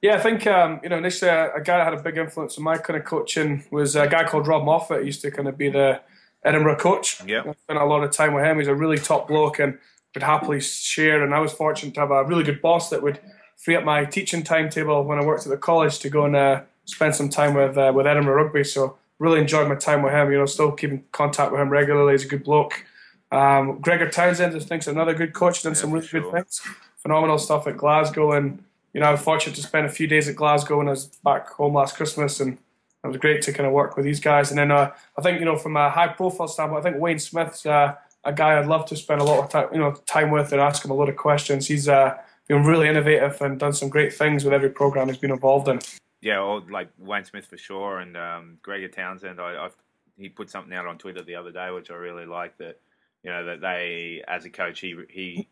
Yeah, 0.00 0.16
I 0.16 0.20
think 0.20 0.46
um, 0.46 0.80
you 0.82 0.88
know 0.88 0.98
initially 0.98 1.30
a, 1.30 1.54
a 1.54 1.60
guy 1.60 1.78
that 1.78 1.84
had 1.84 1.94
a 1.94 2.02
big 2.02 2.16
influence 2.16 2.56
on 2.56 2.64
my 2.64 2.78
kind 2.78 2.98
of 2.98 3.04
coaching 3.04 3.64
was 3.70 3.96
a 3.96 4.06
guy 4.06 4.24
called 4.24 4.46
Rob 4.46 4.64
Moffat. 4.64 5.00
He 5.00 5.06
used 5.06 5.22
to 5.22 5.30
kind 5.30 5.48
of 5.48 5.58
be 5.58 5.68
the 5.68 6.00
Edinburgh 6.44 6.76
coach. 6.76 7.22
Yeah. 7.26 7.40
I 7.40 7.52
spent 7.52 7.78
a 7.78 7.84
lot 7.84 8.04
of 8.04 8.12
time 8.12 8.32
with 8.32 8.44
him. 8.44 8.58
He's 8.58 8.68
a 8.68 8.74
really 8.74 8.98
top 8.98 9.28
bloke 9.28 9.58
and 9.58 9.78
would 10.14 10.22
happily 10.22 10.60
share. 10.60 11.22
And 11.22 11.34
I 11.34 11.40
was 11.40 11.52
fortunate 11.52 11.94
to 11.94 12.00
have 12.00 12.10
a 12.10 12.24
really 12.24 12.44
good 12.44 12.62
boss 12.62 12.88
that 12.90 13.02
would 13.02 13.20
free 13.56 13.76
up 13.76 13.84
my 13.84 14.04
teaching 14.04 14.42
timetable 14.42 15.04
when 15.04 15.18
I 15.18 15.24
worked 15.24 15.44
at 15.44 15.50
the 15.50 15.56
college 15.56 15.98
to 16.00 16.08
go 16.08 16.24
and 16.24 16.36
uh, 16.36 16.62
spend 16.84 17.14
some 17.14 17.28
time 17.28 17.54
with 17.54 17.76
uh, 17.76 17.92
with 17.94 18.06
Edinburgh 18.06 18.44
Rugby. 18.44 18.64
So 18.64 18.96
really 19.18 19.40
enjoyed 19.40 19.68
my 19.68 19.74
time 19.74 20.02
with 20.02 20.12
him. 20.12 20.30
You 20.30 20.38
know, 20.38 20.46
still 20.46 20.72
keeping 20.72 21.04
contact 21.12 21.52
with 21.52 21.60
him 21.60 21.68
regularly. 21.68 22.14
He's 22.14 22.24
a 22.24 22.28
good 22.28 22.44
bloke. 22.44 22.84
Um, 23.32 23.80
Gregor 23.80 24.08
Townsend, 24.10 24.54
I 24.54 24.58
think, 24.60 24.82
is 24.82 24.88
another 24.88 25.14
good 25.14 25.32
coach. 25.32 25.62
Done 25.62 25.72
Yeah, 25.72 25.78
some 25.80 25.90
really 25.90 26.06
sure. 26.06 26.20
good 26.22 26.32
things. 26.32 26.60
Phenomenal 26.98 27.38
stuff 27.38 27.66
at 27.66 27.76
Glasgow, 27.76 28.32
and 28.32 28.62
you 28.92 29.00
know, 29.00 29.06
I 29.06 29.12
was 29.12 29.20
fortunate 29.20 29.54
to 29.56 29.62
spend 29.62 29.86
a 29.86 29.90
few 29.90 30.06
days 30.06 30.28
at 30.28 30.36
Glasgow 30.36 30.78
when 30.78 30.88
I 30.88 30.92
was 30.92 31.06
back 31.24 31.48
home 31.50 31.74
last 31.74 31.96
Christmas, 31.96 32.40
and 32.40 32.58
it 33.04 33.06
was 33.06 33.16
great 33.18 33.42
to 33.42 33.52
kind 33.52 33.66
of 33.66 33.72
work 33.72 33.96
with 33.96 34.04
these 34.04 34.20
guys. 34.20 34.50
And 34.50 34.58
then 34.58 34.70
uh, 34.70 34.92
I 35.18 35.22
think 35.22 35.38
you 35.38 35.44
know, 35.44 35.56
from 35.56 35.76
a 35.76 35.90
high 35.90 36.08
profile 36.08 36.48
standpoint, 36.48 36.80
I 36.84 36.90
think 36.90 37.00
Wayne 37.00 37.18
Smith's 37.18 37.66
uh, 37.66 37.94
a 38.24 38.32
guy 38.32 38.58
I'd 38.58 38.66
love 38.66 38.86
to 38.86 38.96
spend 38.96 39.20
a 39.20 39.24
lot 39.24 39.38
of 39.38 39.50
time, 39.50 39.68
you 39.72 39.78
know, 39.78 39.92
time 40.06 40.30
with 40.30 40.52
and 40.52 40.60
ask 40.60 40.84
him 40.84 40.90
a 40.90 40.94
lot 40.94 41.08
of 41.08 41.16
questions. 41.16 41.66
He's 41.68 41.88
uh, 41.88 42.16
been 42.48 42.64
really 42.64 42.88
innovative 42.88 43.40
and 43.40 43.58
done 43.58 43.72
some 43.72 43.88
great 43.88 44.12
things 44.12 44.44
with 44.44 44.52
every 44.52 44.70
program 44.70 45.08
he's 45.08 45.18
been 45.18 45.30
involved 45.30 45.68
in. 45.68 45.80
Yeah, 46.20 46.40
or 46.40 46.60
like 46.68 46.88
Wayne 46.98 47.24
Smith 47.24 47.46
for 47.46 47.56
sure, 47.56 48.00
and 48.00 48.16
um, 48.16 48.58
Gregor 48.62 48.88
Townsend. 48.88 49.40
I, 49.40 49.66
I've, 49.66 49.76
he 50.18 50.28
put 50.28 50.50
something 50.50 50.72
out 50.74 50.86
on 50.86 50.98
Twitter 50.98 51.22
the 51.22 51.36
other 51.36 51.52
day, 51.52 51.70
which 51.70 51.90
I 51.90 51.94
really 51.94 52.26
like. 52.26 52.56
That 52.58 52.80
you 53.26 53.32
know 53.32 53.44
that 53.46 53.60
they, 53.60 54.22
as 54.28 54.44
a 54.44 54.50
coach, 54.50 54.78
he 54.78 54.94
he 55.10 55.48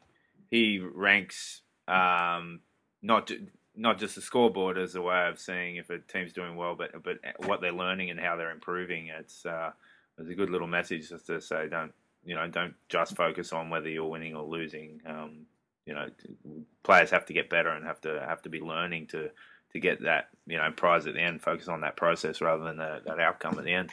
he 0.49 0.79
ranks 0.79 1.63
um, 1.89 2.61
not 3.03 3.33
not 3.75 3.99
just 3.99 4.15
the 4.15 4.21
scoreboard 4.21 4.79
as 4.79 4.95
a 4.95 5.03
way 5.03 5.27
of 5.27 5.41
seeing 5.41 5.75
if 5.75 5.91
a 5.91 5.99
team's 5.99 6.33
doing 6.33 6.55
well, 6.55 6.77
but 6.77 7.03
but 7.03 7.19
what 7.47 7.61
they're 7.61 7.73
learning 7.73 8.11
and 8.11 8.21
how 8.21 8.37
they're 8.37 8.53
improving. 8.53 9.09
It's 9.09 9.45
uh, 9.45 9.73
it's 10.19 10.31
a 10.31 10.35
good 10.35 10.51
little 10.51 10.69
message 10.69 11.09
just 11.09 11.27
to 11.27 11.41
say 11.41 11.69
don't 11.69 11.93
you 12.25 12.37
know 12.37 12.47
don't 12.47 12.75
just 12.89 13.17
focus 13.17 13.53
on 13.53 13.71
whether 13.71 13.89
you're 13.89 14.09
winning 14.09 14.37
or 14.37 14.45
losing. 14.45 15.01
Um, 15.05 15.47
you 15.85 15.95
know, 15.95 16.07
players 16.85 17.11
have 17.11 17.27
to 17.27 17.33
get 17.33 17.51
better 17.51 17.71
and 17.71 17.85
have 17.85 18.01
to 18.03 18.25
have 18.25 18.41
to 18.43 18.49
be 18.49 18.61
learning 18.61 19.09
to 19.09 19.31
to 19.73 19.81
get 19.81 20.01
that 20.05 20.29
you 20.47 20.59
know 20.59 20.71
prize 20.71 21.09
at 21.09 21.15
the 21.15 21.21
end. 21.21 21.43
Focus 21.43 21.67
on 21.67 21.81
that 21.81 21.97
process 21.97 22.41
rather 22.41 22.63
than 22.63 22.77
the, 22.77 23.01
that 23.05 23.19
outcome 23.19 23.59
at 23.59 23.65
the 23.65 23.75
end. 23.75 23.91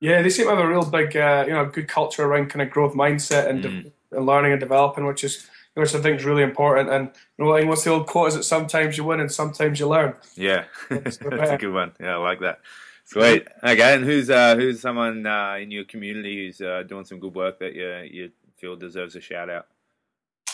Yeah, 0.00 0.22
they 0.22 0.30
seem 0.30 0.46
to 0.46 0.54
have 0.54 0.64
a 0.64 0.68
real 0.68 0.84
big, 0.84 1.16
uh, 1.16 1.44
you 1.46 1.52
know, 1.52 1.64
good 1.66 1.88
culture 1.88 2.24
around 2.24 2.50
kind 2.50 2.62
of 2.62 2.70
growth 2.70 2.94
mindset 2.94 3.48
and, 3.48 3.64
Mm. 3.64 3.82
de- 3.84 3.92
and 4.16 4.26
learning 4.26 4.52
and 4.52 4.60
developing, 4.60 5.06
which 5.06 5.24
is 5.24 5.48
which 5.74 5.94
I 5.94 6.00
think 6.00 6.18
is 6.18 6.24
really 6.24 6.42
important. 6.42 6.88
And 6.90 7.10
you 7.38 7.44
know, 7.44 7.50
like, 7.52 7.64
what's 7.68 7.84
the 7.84 7.90
old 7.90 8.08
quote? 8.08 8.28
Is 8.28 8.34
it 8.34 8.42
sometimes 8.42 8.98
you 8.98 9.04
win 9.04 9.20
and 9.20 9.30
sometimes 9.30 9.78
you 9.78 9.86
learn? 9.88 10.14
Yeah, 10.34 10.64
That's 10.90 11.18
a 11.20 11.56
good 11.56 11.72
one. 11.72 11.92
Yeah, 12.00 12.14
I 12.14 12.16
like 12.16 12.40
that. 12.40 12.60
Sweet. 13.04 13.46
Okay, 13.62 13.94
and 13.94 14.04
who's 14.04 14.28
uh, 14.28 14.56
who's 14.56 14.80
someone 14.80 15.24
uh, 15.24 15.54
in 15.60 15.70
your 15.70 15.84
community 15.84 16.46
who's 16.46 16.60
uh, 16.60 16.82
doing 16.82 17.04
some 17.04 17.20
good 17.20 17.34
work 17.34 17.58
that 17.60 17.74
you 17.74 17.88
you 18.10 18.30
feel 18.56 18.74
deserves 18.76 19.14
a 19.16 19.20
shout 19.20 19.48
out? 19.50 19.66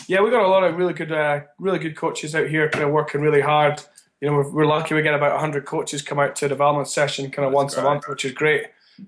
Yeah, 0.09 0.21
we 0.21 0.31
got 0.31 0.45
a 0.45 0.49
lot 0.49 0.63
of 0.65 0.77
really 0.77 0.93
good, 0.93 1.11
uh, 1.13 1.41
really 1.59 1.79
good 1.79 1.97
coaches 1.97 2.35
out 2.35 2.49
here, 2.49 2.69
kind 2.69 2.85
of 2.85 2.91
working 2.91 3.21
really 3.23 3.41
hard. 3.41 3.81
You 4.21 4.29
know, 4.29 4.37
we're, 4.37 4.51
we're 4.51 4.67
lucky 4.67 4.95
we 4.95 5.03
get 5.03 5.15
about 5.15 5.41
hundred 5.41 5.65
coaches 5.65 6.03
come 6.03 6.19
out 6.19 6.37
to 6.37 6.47
a 6.47 6.49
development 6.49 6.89
session, 6.89 7.31
kind 7.31 7.47
of 7.47 7.53
That's 7.53 7.57
once 7.57 7.75
great. 7.75 7.83
a 7.83 7.89
month, 7.89 8.09
which 8.09 8.25
is 8.25 8.33
great. 8.33 8.67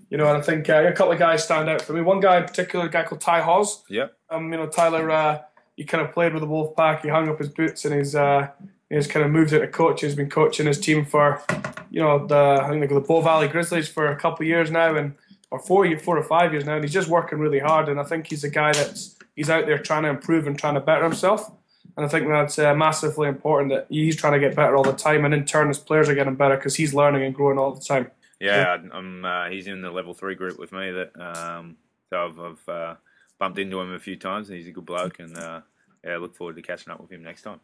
You 0.09 0.17
know, 0.17 0.27
and 0.27 0.37
I 0.37 0.41
think 0.41 0.69
uh, 0.69 0.83
a 0.85 0.91
couple 0.91 1.13
of 1.13 1.19
guys 1.19 1.43
stand 1.43 1.69
out 1.69 1.81
for 1.81 1.93
me. 1.93 2.01
One 2.01 2.19
guy 2.19 2.37
in 2.37 2.43
particular, 2.43 2.85
a 2.85 2.89
guy 2.89 3.03
called 3.03 3.21
Ty 3.21 3.41
Hawes. 3.41 3.83
Yep. 3.89 4.13
Um, 4.29 4.51
you 4.51 4.57
know, 4.57 4.67
Tyler, 4.67 5.09
uh, 5.09 5.41
he 5.75 5.83
kind 5.83 6.05
of 6.05 6.11
played 6.11 6.33
with 6.33 6.41
the 6.41 6.47
Wolfpack. 6.47 7.01
He 7.01 7.09
hung 7.09 7.29
up 7.29 7.39
his 7.39 7.49
boots 7.49 7.85
and 7.85 7.95
he's 7.95 8.15
uh, 8.15 8.49
he's 8.89 9.07
kind 9.07 9.25
of 9.25 9.31
moved 9.31 9.53
into 9.53 9.67
coaching. 9.67 10.09
He's 10.09 10.15
been 10.15 10.29
coaching 10.29 10.65
his 10.65 10.79
team 10.79 11.05
for, 11.05 11.41
you 11.89 12.01
know, 12.01 12.25
the 12.25 12.61
I 12.61 12.69
think 12.69 12.87
the 12.89 12.99
Bow 12.99 13.21
Valley 13.21 13.47
Grizzlies 13.47 13.87
for 13.87 14.07
a 14.07 14.15
couple 14.15 14.43
of 14.43 14.47
years 14.47 14.71
now, 14.71 14.95
and 14.95 15.13
or 15.51 15.59
four 15.59 15.85
year, 15.85 15.99
four 15.99 16.17
or 16.17 16.23
five 16.23 16.51
years 16.51 16.65
now, 16.65 16.75
and 16.75 16.83
he's 16.83 16.93
just 16.93 17.07
working 17.07 17.39
really 17.39 17.59
hard. 17.59 17.89
And 17.89 17.99
I 17.99 18.03
think 18.03 18.27
he's 18.27 18.43
a 18.43 18.49
guy 18.49 18.73
that's 18.73 19.15
he's 19.35 19.49
out 19.49 19.65
there 19.65 19.77
trying 19.77 20.03
to 20.03 20.09
improve 20.09 20.47
and 20.47 20.57
trying 20.57 20.73
to 20.73 20.81
better 20.81 21.03
himself. 21.03 21.51
And 21.95 22.05
I 22.05 22.09
think 22.09 22.27
that's 22.27 22.59
uh, 22.59 22.75
massively 22.75 23.27
important 23.27 23.71
that 23.71 23.87
he's 23.89 24.15
trying 24.15 24.33
to 24.33 24.39
get 24.39 24.55
better 24.55 24.75
all 24.75 24.83
the 24.83 24.93
time, 24.93 25.25
and 25.25 25.33
in 25.33 25.45
turn, 25.45 25.67
his 25.67 25.79
players 25.79 26.09
are 26.09 26.15
getting 26.15 26.35
better 26.35 26.55
because 26.55 26.75
he's 26.75 26.93
learning 26.93 27.23
and 27.23 27.33
growing 27.33 27.57
all 27.57 27.73
the 27.73 27.81
time. 27.81 28.11
Yeah, 28.39 28.77
I'm. 28.91 29.25
Uh, 29.25 29.49
he's 29.49 29.67
in 29.67 29.81
the 29.81 29.89
level 29.91 30.13
three 30.13 30.35
group 30.35 30.59
with 30.59 30.71
me. 30.71 30.91
That 30.91 31.19
um, 31.19 31.77
so 32.09 32.27
I've, 32.27 32.39
I've 32.39 32.69
uh, 32.69 32.95
bumped 33.39 33.57
into 33.59 33.79
him 33.81 33.93
a 33.93 33.99
few 33.99 34.15
times, 34.15 34.49
and 34.49 34.57
he's 34.57 34.67
a 34.67 34.71
good 34.71 34.85
bloke, 34.85 35.19
and 35.19 35.35
uh, 35.37 35.61
yeah, 36.03 36.11
I 36.13 36.17
look 36.17 36.35
forward 36.35 36.55
to 36.57 36.61
catching 36.61 36.93
up 36.93 36.99
with 37.01 37.11
him 37.11 37.23
next 37.23 37.41
time. 37.41 37.59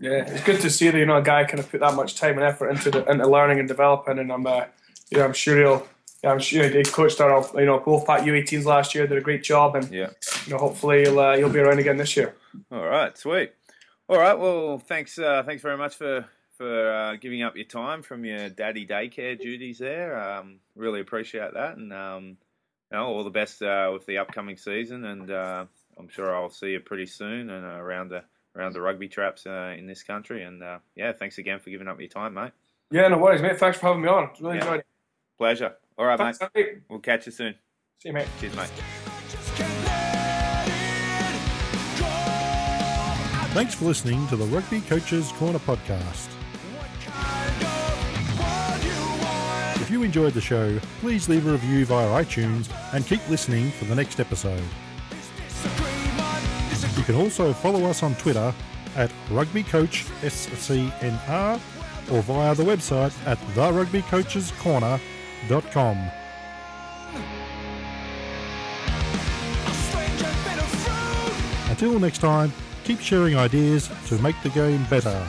Yeah, 0.00 0.24
it's 0.26 0.44
good 0.44 0.60
to 0.60 0.70
see 0.70 0.90
that 0.90 0.98
you 0.98 1.06
know 1.06 1.16
a 1.18 1.22
guy 1.22 1.44
kind 1.44 1.60
of 1.60 1.70
put 1.70 1.80
that 1.80 1.94
much 1.94 2.16
time 2.16 2.34
and 2.34 2.42
effort 2.42 2.70
into 2.70 2.90
the, 2.90 3.04
into 3.10 3.28
learning 3.28 3.58
and 3.60 3.68
developing, 3.68 4.18
and 4.18 4.32
I'm 4.32 4.46
uh, 4.46 4.64
you 5.10 5.18
know 5.18 5.24
I'm 5.24 5.32
sure 5.32 5.56
he'll. 5.56 5.88
Yeah, 6.24 6.32
I'm 6.32 6.40
sure 6.40 6.68
he 6.68 6.82
coached 6.82 7.20
our, 7.20 7.48
you 7.60 7.64
know, 7.64 7.78
both 7.78 8.04
Pat 8.04 8.22
U18s 8.22 8.64
last 8.64 8.92
year. 8.92 9.06
Did 9.06 9.18
a 9.18 9.20
great 9.20 9.44
job, 9.44 9.76
and 9.76 9.88
Yeah. 9.88 10.08
you 10.46 10.52
know, 10.52 10.58
hopefully 10.58 11.02
he'll 11.04 11.20
uh, 11.20 11.36
he'll 11.36 11.48
be 11.48 11.60
around 11.60 11.78
again 11.78 11.96
this 11.96 12.16
year. 12.16 12.34
All 12.72 12.84
right, 12.84 13.16
sweet. 13.16 13.52
All 14.08 14.18
right, 14.18 14.36
well, 14.36 14.78
thanks, 14.80 15.16
uh, 15.16 15.44
thanks 15.44 15.62
very 15.62 15.76
much 15.76 15.94
for 15.94 16.24
for 16.58 16.92
uh, 16.92 17.16
giving 17.16 17.42
up 17.42 17.56
your 17.56 17.64
time 17.64 18.02
from 18.02 18.24
your 18.24 18.48
daddy 18.50 18.86
daycare 18.86 19.40
duties 19.40 19.78
there. 19.78 20.18
Um, 20.20 20.58
really 20.76 21.00
appreciate 21.00 21.54
that, 21.54 21.76
and 21.78 21.92
um, 21.92 22.36
you 22.90 22.98
know, 22.98 23.06
all 23.06 23.24
the 23.24 23.30
best 23.30 23.62
uh, 23.62 23.88
with 23.92 24.04
the 24.06 24.18
upcoming 24.18 24.56
season. 24.58 25.04
And 25.04 25.30
uh, 25.30 25.64
I'm 25.98 26.08
sure 26.08 26.34
I'll 26.34 26.50
see 26.50 26.72
you 26.72 26.80
pretty 26.80 27.06
soon 27.06 27.48
and 27.48 27.64
uh, 27.64 27.78
around 27.80 28.08
the 28.10 28.24
around 28.56 28.72
the 28.74 28.80
rugby 28.80 29.08
traps 29.08 29.46
uh, 29.46 29.74
in 29.78 29.86
this 29.86 30.02
country. 30.02 30.42
And 30.42 30.62
uh, 30.62 30.78
yeah, 30.96 31.12
thanks 31.12 31.38
again 31.38 31.60
for 31.60 31.70
giving 31.70 31.88
up 31.88 31.98
your 32.00 32.08
time, 32.08 32.34
mate. 32.34 32.52
Yeah, 32.90 33.08
no 33.08 33.18
worries, 33.18 33.40
mate. 33.42 33.58
Thanks 33.58 33.78
for 33.78 33.86
having 33.86 34.02
me 34.02 34.08
on. 34.08 34.30
Really 34.40 34.56
Yeah. 34.56 34.62
enjoyed 34.64 34.80
it. 34.80 34.86
Pleasure. 35.38 35.74
All 35.96 36.06
right, 36.06 36.18
Thanks, 36.18 36.40
mate. 36.40 36.50
mate. 36.54 36.78
We'll 36.88 36.98
catch 37.00 37.26
you 37.26 37.32
soon. 37.32 37.54
See 38.02 38.08
you, 38.08 38.12
mate. 38.14 38.26
Cheers, 38.40 38.56
mate. 38.56 38.70
Just 39.30 39.54
can't 39.56 39.84
let 39.84 41.34
it 41.36 42.00
go. 42.00 43.54
Thanks 43.54 43.74
for 43.74 43.84
listening 43.86 44.26
to 44.28 44.36
the 44.36 44.46
Rugby 44.46 44.80
Coaches 44.82 45.30
Corner 45.32 45.58
podcast. 45.60 46.28
If 49.88 49.92
you 49.92 50.02
enjoyed 50.02 50.34
the 50.34 50.40
show, 50.42 50.78
please 51.00 51.30
leave 51.30 51.46
a 51.46 51.52
review 51.52 51.86
via 51.86 52.22
iTunes 52.22 52.68
and 52.92 53.06
keep 53.06 53.26
listening 53.30 53.70
for 53.70 53.86
the 53.86 53.94
next 53.94 54.20
episode. 54.20 54.62
You 56.94 57.02
can 57.04 57.14
also 57.14 57.54
follow 57.54 57.86
us 57.86 58.02
on 58.02 58.14
Twitter 58.16 58.52
at 58.96 59.10
RugbyCoachSCNR 59.30 61.54
or 62.12 62.20
via 62.20 62.54
the 62.54 62.64
website 62.64 63.14
at 63.26 63.38
therugbycoachescorner.com. 63.54 66.10
Until 71.70 71.98
next 71.98 72.18
time, 72.18 72.52
keep 72.84 73.00
sharing 73.00 73.38
ideas 73.38 73.90
to 74.08 74.18
make 74.18 74.36
the 74.42 74.50
game 74.50 74.84
better. 74.90 75.26